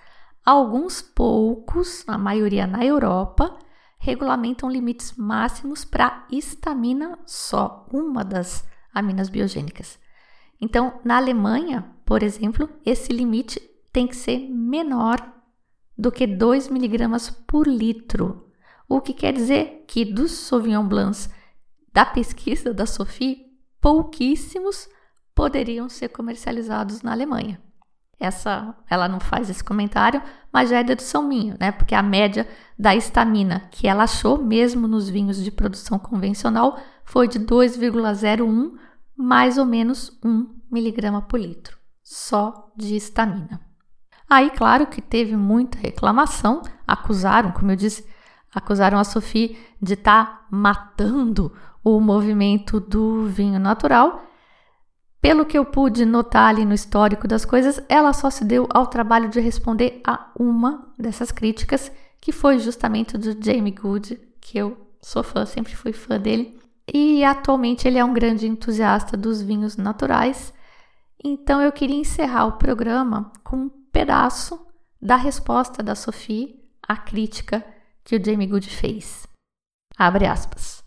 Alguns 0.45 1.01
poucos, 1.01 2.05
a 2.07 2.19
maioria 2.19 2.67
na 2.67 2.85
Europa, 2.85 3.59
regulamentam 3.99 4.71
limites 4.71 5.15
máximos 5.17 5.85
para 5.85 6.27
histamina 6.31 7.19
só, 7.27 7.87
uma 7.93 8.25
das 8.25 8.67
aminas 8.93 9.29
biogênicas. 9.29 9.99
Então, 10.61 11.01
na 11.05 11.17
Alemanha, 11.17 11.93
por 12.05 12.23
exemplo, 12.23 12.69
esse 12.85 13.12
limite 13.12 13.61
tem 13.96 14.06
que 14.06 14.14
ser 14.14 14.46
menor 14.50 15.16
do 15.96 16.12
que 16.12 16.26
2 16.26 16.68
miligramas 16.68 17.30
por 17.30 17.66
litro, 17.66 18.46
o 18.87 19.00
que 19.00 19.14
quer 19.14 19.32
dizer 19.32 19.87
que 19.88 20.04
dos 20.04 20.32
Sauvignon 20.32 20.87
Blancs 20.87 21.30
da 21.94 22.04
pesquisa 22.04 22.74
da 22.74 22.85
Sophie, 22.85 23.46
pouquíssimos 23.80 24.87
poderiam 25.35 25.88
ser 25.88 26.11
comercializados 26.11 27.00
na 27.00 27.12
Alemanha. 27.12 27.59
Essa, 28.20 28.76
ela 28.87 29.09
não 29.09 29.18
faz 29.18 29.48
esse 29.48 29.64
comentário, 29.64 30.22
mas 30.52 30.68
já 30.68 30.80
é 30.80 30.85
dedução 30.85 31.26
minha, 31.26 31.56
né? 31.59 31.72
Porque 31.72 31.94
a 31.94 32.02
média 32.02 32.46
da 32.78 32.94
estamina 32.94 33.61
que 33.70 33.88
ela 33.88 34.04
achou, 34.04 34.37
mesmo 34.37 34.87
nos 34.87 35.09
vinhos 35.09 35.42
de 35.42 35.50
produção 35.50 35.98
convencional, 35.98 36.78
foi 37.02 37.28
de 37.28 37.40
2,01 37.40 38.74
mais 39.16 39.56
ou 39.56 39.64
menos 39.64 40.20
1 40.22 40.54
miligrama 40.70 41.22
por 41.22 41.40
litro, 41.40 41.78
só 42.02 42.70
de 42.76 42.94
estamina. 42.94 43.65
Aí, 44.29 44.51
claro 44.51 44.87
que 44.87 45.01
teve 45.01 45.37
muita 45.37 45.79
reclamação, 45.79 46.62
acusaram, 46.87 47.53
como 47.53 47.71
eu 47.71 47.77
disse, 47.77 48.05
acusaram 48.53 48.99
a 48.99 49.05
Sophie 49.05 49.57
de 49.81 49.95
estar 49.95 50.27
tá 50.27 50.47
matando 50.51 51.53
o 51.85 52.01
movimento 52.01 52.81
do 52.81 53.27
vinho 53.27 53.61
natural. 53.61 54.25
Pelo 55.21 55.47
que 55.47 55.57
eu 55.57 55.65
pude 55.65 56.05
notar 56.05 56.49
ali 56.49 56.65
no 56.65 56.75
histórico 56.75 57.29
das 57.29 57.45
coisas, 57.45 57.81
ela 57.89 58.12
só 58.12 58.29
se 58.31 58.45
deu 58.45 58.67
ao 58.71 58.87
trabalho 58.87 59.29
de 59.29 59.41
responder 59.41 60.01
a 60.05 60.31
uma 60.39 60.89
dessas 60.99 61.31
críticas, 61.31 61.93
que 62.21 62.33
foi 62.33 62.59
justamente 62.59 63.17
do 63.17 63.37
Jamie 63.45 63.73
Good, 63.73 64.19
que 64.41 64.59
eu 64.59 64.77
sou 65.01 65.23
fã, 65.23 65.47
sempre 65.47 65.77
fui 65.77 65.93
fã 65.93 66.19
dele. 66.19 66.59
E 66.93 67.25
atualmente 67.25 67.87
ele 67.87 67.99
é 67.99 68.05
um 68.05 68.12
grande 68.12 68.47
entusiasta 68.47 69.17
dos 69.17 69.41
vinhos 69.43 69.77
naturais. 69.77 70.53
Então 71.23 71.61
eu 71.61 71.73
queria 71.73 71.97
encerrar 71.97 72.47
o 72.47 72.53
programa 72.53 73.33
com 73.43 73.71
pedaço 73.96 74.61
da 75.00 75.16
resposta 75.16 75.82
da 75.82 75.94
Sophie 75.94 76.62
à 76.87 76.98
crítica 76.98 77.64
que 78.04 78.14
o 78.14 78.22
Jamie 78.22 78.46
Good 78.46 78.68
fez. 78.68 79.26
Abre 79.96 80.26
aspas. 80.26 80.85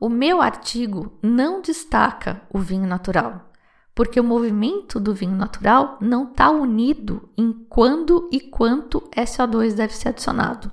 O 0.00 0.08
meu 0.08 0.40
artigo 0.40 1.18
não 1.22 1.60
destaca 1.60 2.40
o 2.50 2.58
vinho 2.58 2.86
natural, 2.86 3.52
porque 3.94 4.18
o 4.18 4.24
movimento 4.24 4.98
do 4.98 5.12
vinho 5.12 5.36
natural 5.36 5.98
não 6.00 6.30
está 6.30 6.48
unido 6.48 7.28
em 7.36 7.52
quando 7.68 8.26
e 8.32 8.40
quanto 8.40 9.02
SO2 9.10 9.74
deve 9.74 9.94
ser 9.94 10.08
adicionado. 10.08 10.72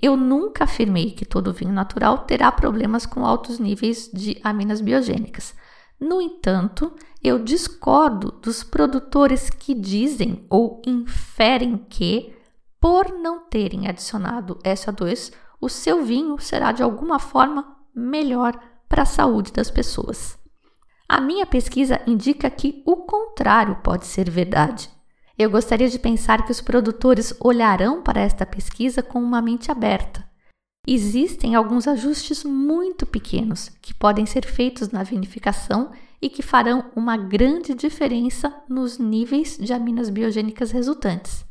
Eu 0.00 0.16
nunca 0.16 0.62
afirmei 0.62 1.10
que 1.10 1.24
todo 1.24 1.52
vinho 1.52 1.72
natural 1.72 2.18
terá 2.18 2.52
problemas 2.52 3.04
com 3.04 3.26
altos 3.26 3.58
níveis 3.58 4.08
de 4.14 4.40
aminas 4.44 4.80
biogênicas. 4.80 5.52
No 5.98 6.20
entanto, 6.20 6.92
eu 7.22 7.38
discordo 7.38 8.32
dos 8.42 8.62
produtores 8.62 9.48
que 9.48 9.74
dizem 9.74 10.46
ou 10.50 10.82
inferem 10.86 11.78
que 11.88 12.34
por 12.84 13.10
não 13.14 13.40
terem 13.48 13.88
adicionado 13.88 14.58
SO2, 14.62 15.32
o 15.58 15.70
seu 15.70 16.04
vinho 16.04 16.38
será 16.38 16.70
de 16.70 16.82
alguma 16.82 17.18
forma 17.18 17.78
melhor 17.94 18.60
para 18.86 19.04
a 19.04 19.06
saúde 19.06 19.50
das 19.50 19.70
pessoas. 19.70 20.38
A 21.08 21.18
minha 21.18 21.46
pesquisa 21.46 22.02
indica 22.06 22.50
que 22.50 22.82
o 22.84 22.96
contrário 22.96 23.76
pode 23.76 24.04
ser 24.04 24.28
verdade. 24.28 24.90
Eu 25.38 25.50
gostaria 25.50 25.88
de 25.88 25.98
pensar 25.98 26.44
que 26.44 26.52
os 26.52 26.60
produtores 26.60 27.34
olharão 27.40 28.02
para 28.02 28.20
esta 28.20 28.44
pesquisa 28.44 29.02
com 29.02 29.18
uma 29.18 29.40
mente 29.40 29.70
aberta. 29.70 30.23
Existem 30.86 31.54
alguns 31.54 31.88
ajustes 31.88 32.44
muito 32.44 33.06
pequenos 33.06 33.70
que 33.80 33.94
podem 33.94 34.26
ser 34.26 34.44
feitos 34.44 34.90
na 34.90 35.02
vinificação 35.02 35.90
e 36.20 36.28
que 36.28 36.42
farão 36.42 36.90
uma 36.94 37.16
grande 37.16 37.74
diferença 37.74 38.54
nos 38.68 38.98
níveis 38.98 39.56
de 39.58 39.72
aminas 39.72 40.10
biogênicas 40.10 40.70
resultantes. 40.70 41.44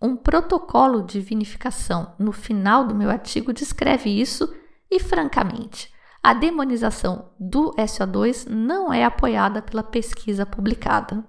Um 0.00 0.16
protocolo 0.16 1.02
de 1.02 1.20
vinificação 1.20 2.14
no 2.18 2.32
final 2.32 2.86
do 2.86 2.94
meu 2.94 3.10
artigo 3.10 3.52
descreve 3.52 4.08
isso 4.08 4.54
e, 4.90 5.00
francamente, 5.00 5.92
a 6.22 6.32
demonização 6.32 7.30
do 7.38 7.72
SO2 7.72 8.48
não 8.48 8.92
é 8.92 9.04
apoiada 9.04 9.60
pela 9.60 9.82
pesquisa 9.82 10.46
publicada. 10.46 11.24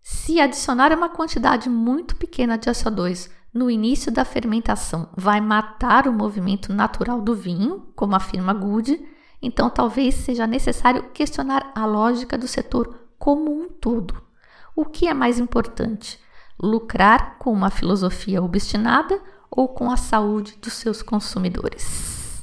Se 0.00 0.40
adicionar 0.40 0.92
uma 0.92 1.08
quantidade 1.08 1.68
muito 1.68 2.16
pequena 2.16 2.56
de 2.56 2.70
SO2 2.70 3.30
no 3.52 3.70
início 3.70 4.12
da 4.12 4.24
fermentação 4.24 5.08
vai 5.16 5.40
matar 5.40 6.06
o 6.06 6.12
movimento 6.12 6.72
natural 6.72 7.20
do 7.20 7.34
vinho, 7.34 7.88
como 7.96 8.14
afirma 8.14 8.52
Good, 8.52 9.00
então 9.42 9.68
talvez 9.68 10.14
seja 10.14 10.46
necessário 10.46 11.10
questionar 11.10 11.72
a 11.74 11.84
lógica 11.84 12.38
do 12.38 12.46
setor 12.46 13.08
como 13.18 13.50
um 13.50 13.68
todo. 13.68 14.22
O 14.76 14.84
que 14.84 15.08
é 15.08 15.14
mais 15.14 15.38
importante? 15.38 16.20
Lucrar 16.62 17.38
com 17.38 17.52
uma 17.52 17.70
filosofia 17.70 18.42
obstinada 18.42 19.20
ou 19.50 19.68
com 19.68 19.90
a 19.90 19.96
saúde 19.96 20.56
dos 20.60 20.74
seus 20.74 21.02
consumidores? 21.02 22.42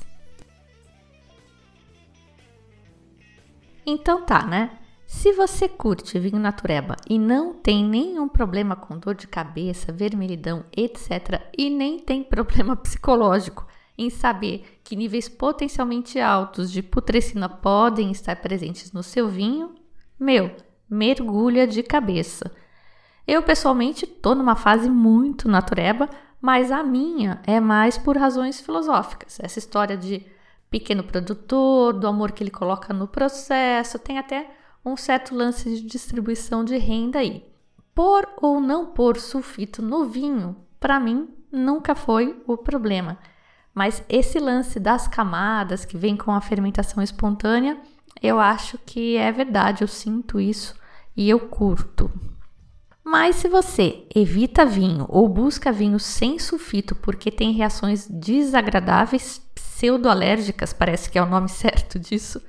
Então 3.86 4.26
tá, 4.26 4.46
né? 4.46 4.78
Se 5.08 5.32
você 5.32 5.70
curte 5.70 6.20
vinho 6.20 6.38
natureba 6.38 6.98
e 7.10 7.18
não 7.18 7.54
tem 7.54 7.84
nenhum 7.84 8.28
problema 8.28 8.76
com 8.76 9.00
dor 9.00 9.16
de 9.16 9.26
cabeça, 9.26 9.90
vermelhidão, 9.90 10.66
etc., 10.76 11.42
e 11.58 11.70
nem 11.70 11.98
tem 11.98 12.22
problema 12.22 12.76
psicológico 12.78 13.66
em 13.98 14.10
saber 14.10 14.80
que 14.84 14.98
níveis 14.98 15.30
potencialmente 15.30 16.20
altos 16.20 16.70
de 16.70 16.84
putrescina 16.84 17.48
podem 17.48 18.12
estar 18.12 18.36
presentes 18.36 18.92
no 18.92 19.02
seu 19.02 19.30
vinho, 19.30 19.76
meu, 20.20 20.54
mergulha 20.90 21.66
de 21.66 21.82
cabeça. 21.82 22.52
Eu 23.26 23.42
pessoalmente 23.42 24.04
estou 24.04 24.36
numa 24.36 24.58
fase 24.58 24.90
muito 24.90 25.48
natureba, 25.48 26.10
mas 26.42 26.70
a 26.70 26.84
minha 26.84 27.42
é 27.48 27.62
mais 27.62 27.98
por 27.98 28.18
razões 28.18 28.60
filosóficas. 28.60 29.40
Essa 29.40 29.58
história 29.58 29.96
de 29.96 30.26
pequeno 30.70 31.02
produtor, 31.02 31.94
do 31.94 32.08
amor 32.08 32.34
que 32.34 32.44
ele 32.44 32.52
coloca 32.52 32.94
no 32.94 33.08
processo, 33.08 33.98
tem 33.98 34.18
até 34.20 34.57
um 34.88 34.98
certo 34.98 35.36
lance 35.36 35.70
de 35.70 35.82
distribuição 35.82 36.64
de 36.64 36.78
renda 36.78 37.20
aí. 37.20 37.44
Por 37.94 38.28
ou 38.42 38.60
não 38.60 38.88
pôr 38.88 39.18
sulfito 39.18 39.82
no 39.82 40.06
vinho, 40.06 40.56
para 40.80 41.00
mim, 41.00 41.30
nunca 41.52 41.96
foi 41.96 42.42
o 42.46 42.56
problema. 42.56 43.18
Mas 43.74 44.04
esse 44.10 44.40
lance 44.40 44.80
das 44.80 45.08
camadas 45.08 45.86
que 45.86 45.98
vem 45.98 46.16
com 46.16 46.32
a 46.32 46.42
fermentação 46.42 47.04
espontânea, 47.04 47.80
eu 48.22 48.40
acho 48.40 48.78
que 48.80 49.18
é 49.18 49.32
verdade, 49.32 49.84
eu 49.84 49.88
sinto 49.88 50.40
isso 50.40 50.76
e 51.16 51.30
eu 51.30 51.40
curto. 51.40 52.12
Mas 53.04 53.38
se 53.38 53.48
você 53.48 54.06
evita 54.14 54.66
vinho 54.66 55.06
ou 55.08 55.30
busca 55.30 55.72
vinho 55.72 56.00
sem 56.00 56.38
sulfito 56.38 56.94
porque 56.96 57.32
tem 57.32 57.54
reações 57.54 58.08
desagradáveis, 58.08 59.42
pseudoalérgicas, 59.56 60.74
parece 60.74 61.10
que 61.10 61.18
é 61.18 61.22
o 61.22 61.30
nome 61.30 61.48
certo 61.50 61.98
disso, 61.98 62.42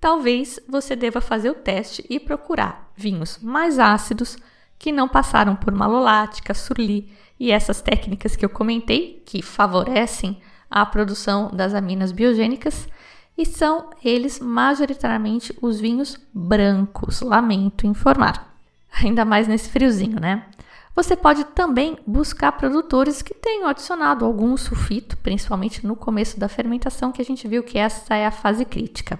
talvez 0.00 0.58
você 0.68 0.96
deva 0.96 1.20
fazer 1.20 1.50
o 1.50 1.54
teste 1.54 2.04
e 2.08 2.18
procurar 2.18 2.90
vinhos 2.96 3.38
mais 3.42 3.78
ácidos 3.78 4.38
que 4.78 4.90
não 4.90 5.06
passaram 5.06 5.54
por 5.54 5.72
malolática, 5.72 6.54
surli 6.54 7.12
e 7.38 7.50
essas 7.50 7.82
técnicas 7.82 8.34
que 8.34 8.44
eu 8.44 8.48
comentei, 8.48 9.22
que 9.26 9.42
favorecem 9.42 10.40
a 10.70 10.86
produção 10.86 11.50
das 11.52 11.74
aminas 11.74 12.12
biogênicas, 12.12 12.88
e 13.36 13.44
são 13.44 13.90
eles 14.04 14.38
majoritariamente 14.38 15.56
os 15.60 15.80
vinhos 15.80 16.18
brancos, 16.32 17.20
lamento 17.20 17.86
informar. 17.86 18.54
Ainda 19.02 19.24
mais 19.24 19.46
nesse 19.46 19.70
friozinho, 19.70 20.20
né? 20.20 20.46
Você 20.94 21.16
pode 21.16 21.44
também 21.44 21.98
buscar 22.06 22.52
produtores 22.52 23.22
que 23.22 23.32
tenham 23.32 23.68
adicionado 23.68 24.24
algum 24.24 24.56
sulfito, 24.56 25.16
principalmente 25.18 25.86
no 25.86 25.96
começo 25.96 26.38
da 26.38 26.48
fermentação, 26.48 27.12
que 27.12 27.22
a 27.22 27.24
gente 27.24 27.46
viu 27.46 27.62
que 27.62 27.78
essa 27.78 28.14
é 28.14 28.26
a 28.26 28.30
fase 28.30 28.64
crítica. 28.64 29.18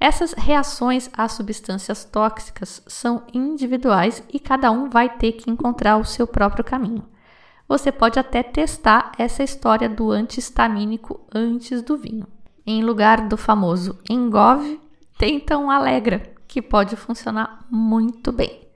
Essas 0.00 0.32
reações 0.32 1.10
às 1.12 1.32
substâncias 1.32 2.04
tóxicas 2.04 2.82
são 2.86 3.24
individuais 3.34 4.22
e 4.32 4.38
cada 4.38 4.70
um 4.70 4.88
vai 4.88 5.08
ter 5.08 5.32
que 5.32 5.50
encontrar 5.50 5.96
o 5.96 6.04
seu 6.04 6.26
próprio 6.26 6.64
caminho. 6.64 7.04
Você 7.66 7.90
pode 7.90 8.18
até 8.18 8.42
testar 8.42 9.12
essa 9.18 9.42
história 9.42 9.88
do 9.88 10.10
antihistamínico 10.10 11.20
antes 11.34 11.82
do 11.82 11.96
vinho. 11.96 12.26
Em 12.64 12.82
lugar 12.84 13.28
do 13.28 13.36
famoso 13.36 13.98
Engove, 14.08 14.80
tenta 15.18 15.58
um 15.58 15.70
Alegra, 15.70 16.22
que 16.46 16.62
pode 16.62 16.94
funcionar 16.94 17.66
muito 17.68 18.30
bem. 18.30 18.68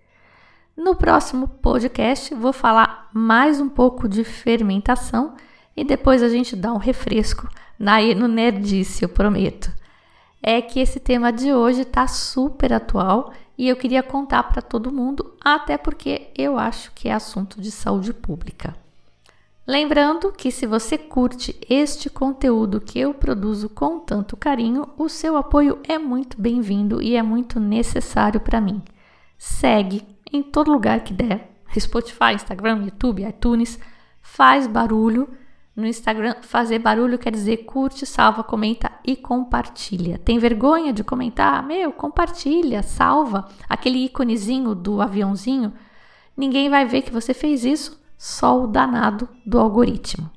No 0.76 0.96
próximo 0.96 1.46
podcast, 1.46 2.34
vou 2.34 2.52
falar 2.52 3.08
mais 3.14 3.60
um 3.60 3.68
pouco 3.68 4.08
de 4.08 4.24
fermentação 4.24 5.34
e 5.76 5.84
depois 5.84 6.22
a 6.22 6.28
gente 6.28 6.56
dá 6.56 6.72
um 6.72 6.78
refresco 6.78 7.48
na, 7.78 8.00
no 8.14 8.26
Nerdice, 8.26 9.04
eu 9.04 9.08
prometo 9.08 9.70
é 10.42 10.60
que 10.60 10.80
esse 10.80 10.98
tema 10.98 11.32
de 11.32 11.52
hoje 11.52 11.82
está 11.82 12.06
super 12.08 12.72
atual 12.72 13.32
e 13.56 13.68
eu 13.68 13.76
queria 13.76 14.02
contar 14.02 14.42
para 14.44 14.60
todo 14.60 14.92
mundo, 14.92 15.34
até 15.40 15.78
porque 15.78 16.30
eu 16.36 16.58
acho 16.58 16.90
que 16.92 17.08
é 17.08 17.12
assunto 17.12 17.60
de 17.60 17.70
saúde 17.70 18.12
pública. 18.12 18.74
Lembrando 19.64 20.32
que 20.32 20.50
se 20.50 20.66
você 20.66 20.98
curte 20.98 21.56
este 21.70 22.10
conteúdo 22.10 22.80
que 22.80 22.98
eu 22.98 23.14
produzo 23.14 23.68
com 23.68 24.00
tanto 24.00 24.36
carinho, 24.36 24.88
o 24.98 25.08
seu 25.08 25.36
apoio 25.36 25.78
é 25.86 25.96
muito 25.96 26.40
bem-vindo 26.40 27.00
e 27.00 27.14
é 27.14 27.22
muito 27.22 27.60
necessário 27.60 28.40
para 28.40 28.60
mim. 28.60 28.82
Segue 29.38 30.04
em 30.32 30.42
todo 30.42 30.72
lugar 30.72 31.04
que 31.04 31.14
der, 31.14 31.48
Spotify, 31.78 32.34
Instagram, 32.34 32.86
YouTube, 32.86 33.24
iTunes, 33.24 33.78
faz 34.20 34.66
barulho 34.66 35.28
no 35.74 35.86
Instagram, 35.86 36.36
fazer 36.42 36.78
barulho 36.78 37.18
quer 37.18 37.32
dizer 37.32 37.58
curte, 37.58 38.04
salva, 38.04 38.44
comenta 38.44 38.92
e 39.04 39.16
compartilha. 39.16 40.18
Tem 40.18 40.38
vergonha 40.38 40.92
de 40.92 41.02
comentar? 41.02 41.62
Meu, 41.66 41.92
compartilha, 41.92 42.82
salva. 42.82 43.48
Aquele 43.68 44.04
íconezinho 44.04 44.74
do 44.74 45.00
aviãozinho, 45.00 45.72
ninguém 46.36 46.68
vai 46.68 46.84
ver 46.84 47.02
que 47.02 47.12
você 47.12 47.32
fez 47.32 47.64
isso, 47.64 47.98
só 48.18 48.62
o 48.62 48.66
danado 48.66 49.28
do 49.46 49.58
algoritmo. 49.58 50.30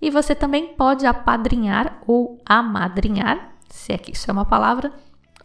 E 0.00 0.10
você 0.10 0.34
também 0.34 0.68
pode 0.74 1.06
apadrinhar 1.06 1.98
ou 2.06 2.40
amadrinhar, 2.44 3.56
se 3.68 3.92
é 3.92 3.98
que 3.98 4.12
isso 4.12 4.30
é 4.30 4.32
uma 4.32 4.44
palavra, 4.44 4.92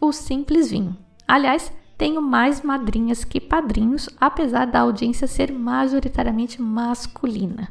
o 0.00 0.12
Simples 0.12 0.70
Vinho. 0.70 0.96
Aliás, 1.28 1.70
tenho 1.96 2.22
mais 2.22 2.62
madrinhas 2.62 3.22
que 3.22 3.38
padrinhos, 3.38 4.08
apesar 4.18 4.64
da 4.64 4.80
audiência 4.80 5.26
ser 5.26 5.52
majoritariamente 5.52 6.60
masculina. 6.60 7.68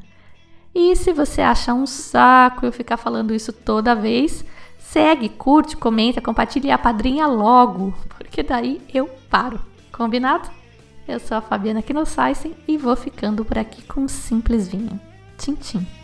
E 0.73 0.95
se 0.95 1.11
você 1.11 1.41
achar 1.41 1.73
um 1.73 1.85
saco 1.85 2.65
eu 2.65 2.71
ficar 2.71 2.97
falando 2.97 3.33
isso 3.33 3.51
toda 3.51 3.95
vez, 3.95 4.45
segue, 4.77 5.29
curte, 5.29 5.75
comenta, 5.75 6.21
compartilha 6.21 6.67
e 6.67 6.71
apadrinha 6.71 7.27
logo, 7.27 7.93
porque 8.09 8.43
daí 8.43 8.81
eu 8.93 9.07
paro. 9.29 9.59
Combinado? 9.91 10.49
Eu 11.07 11.19
sou 11.19 11.37
a 11.37 11.41
Fabiana 11.41 11.79
aqui 11.79 11.91
no 11.91 12.05
Saisen 12.05 12.55
e 12.67 12.77
vou 12.77 12.95
ficando 12.95 13.43
por 13.43 13.57
aqui 13.57 13.81
com 13.81 14.01
um 14.01 14.07
simples 14.07 14.67
vinho. 14.67 14.99
Tchim, 15.37 15.55
tchim. 15.55 15.98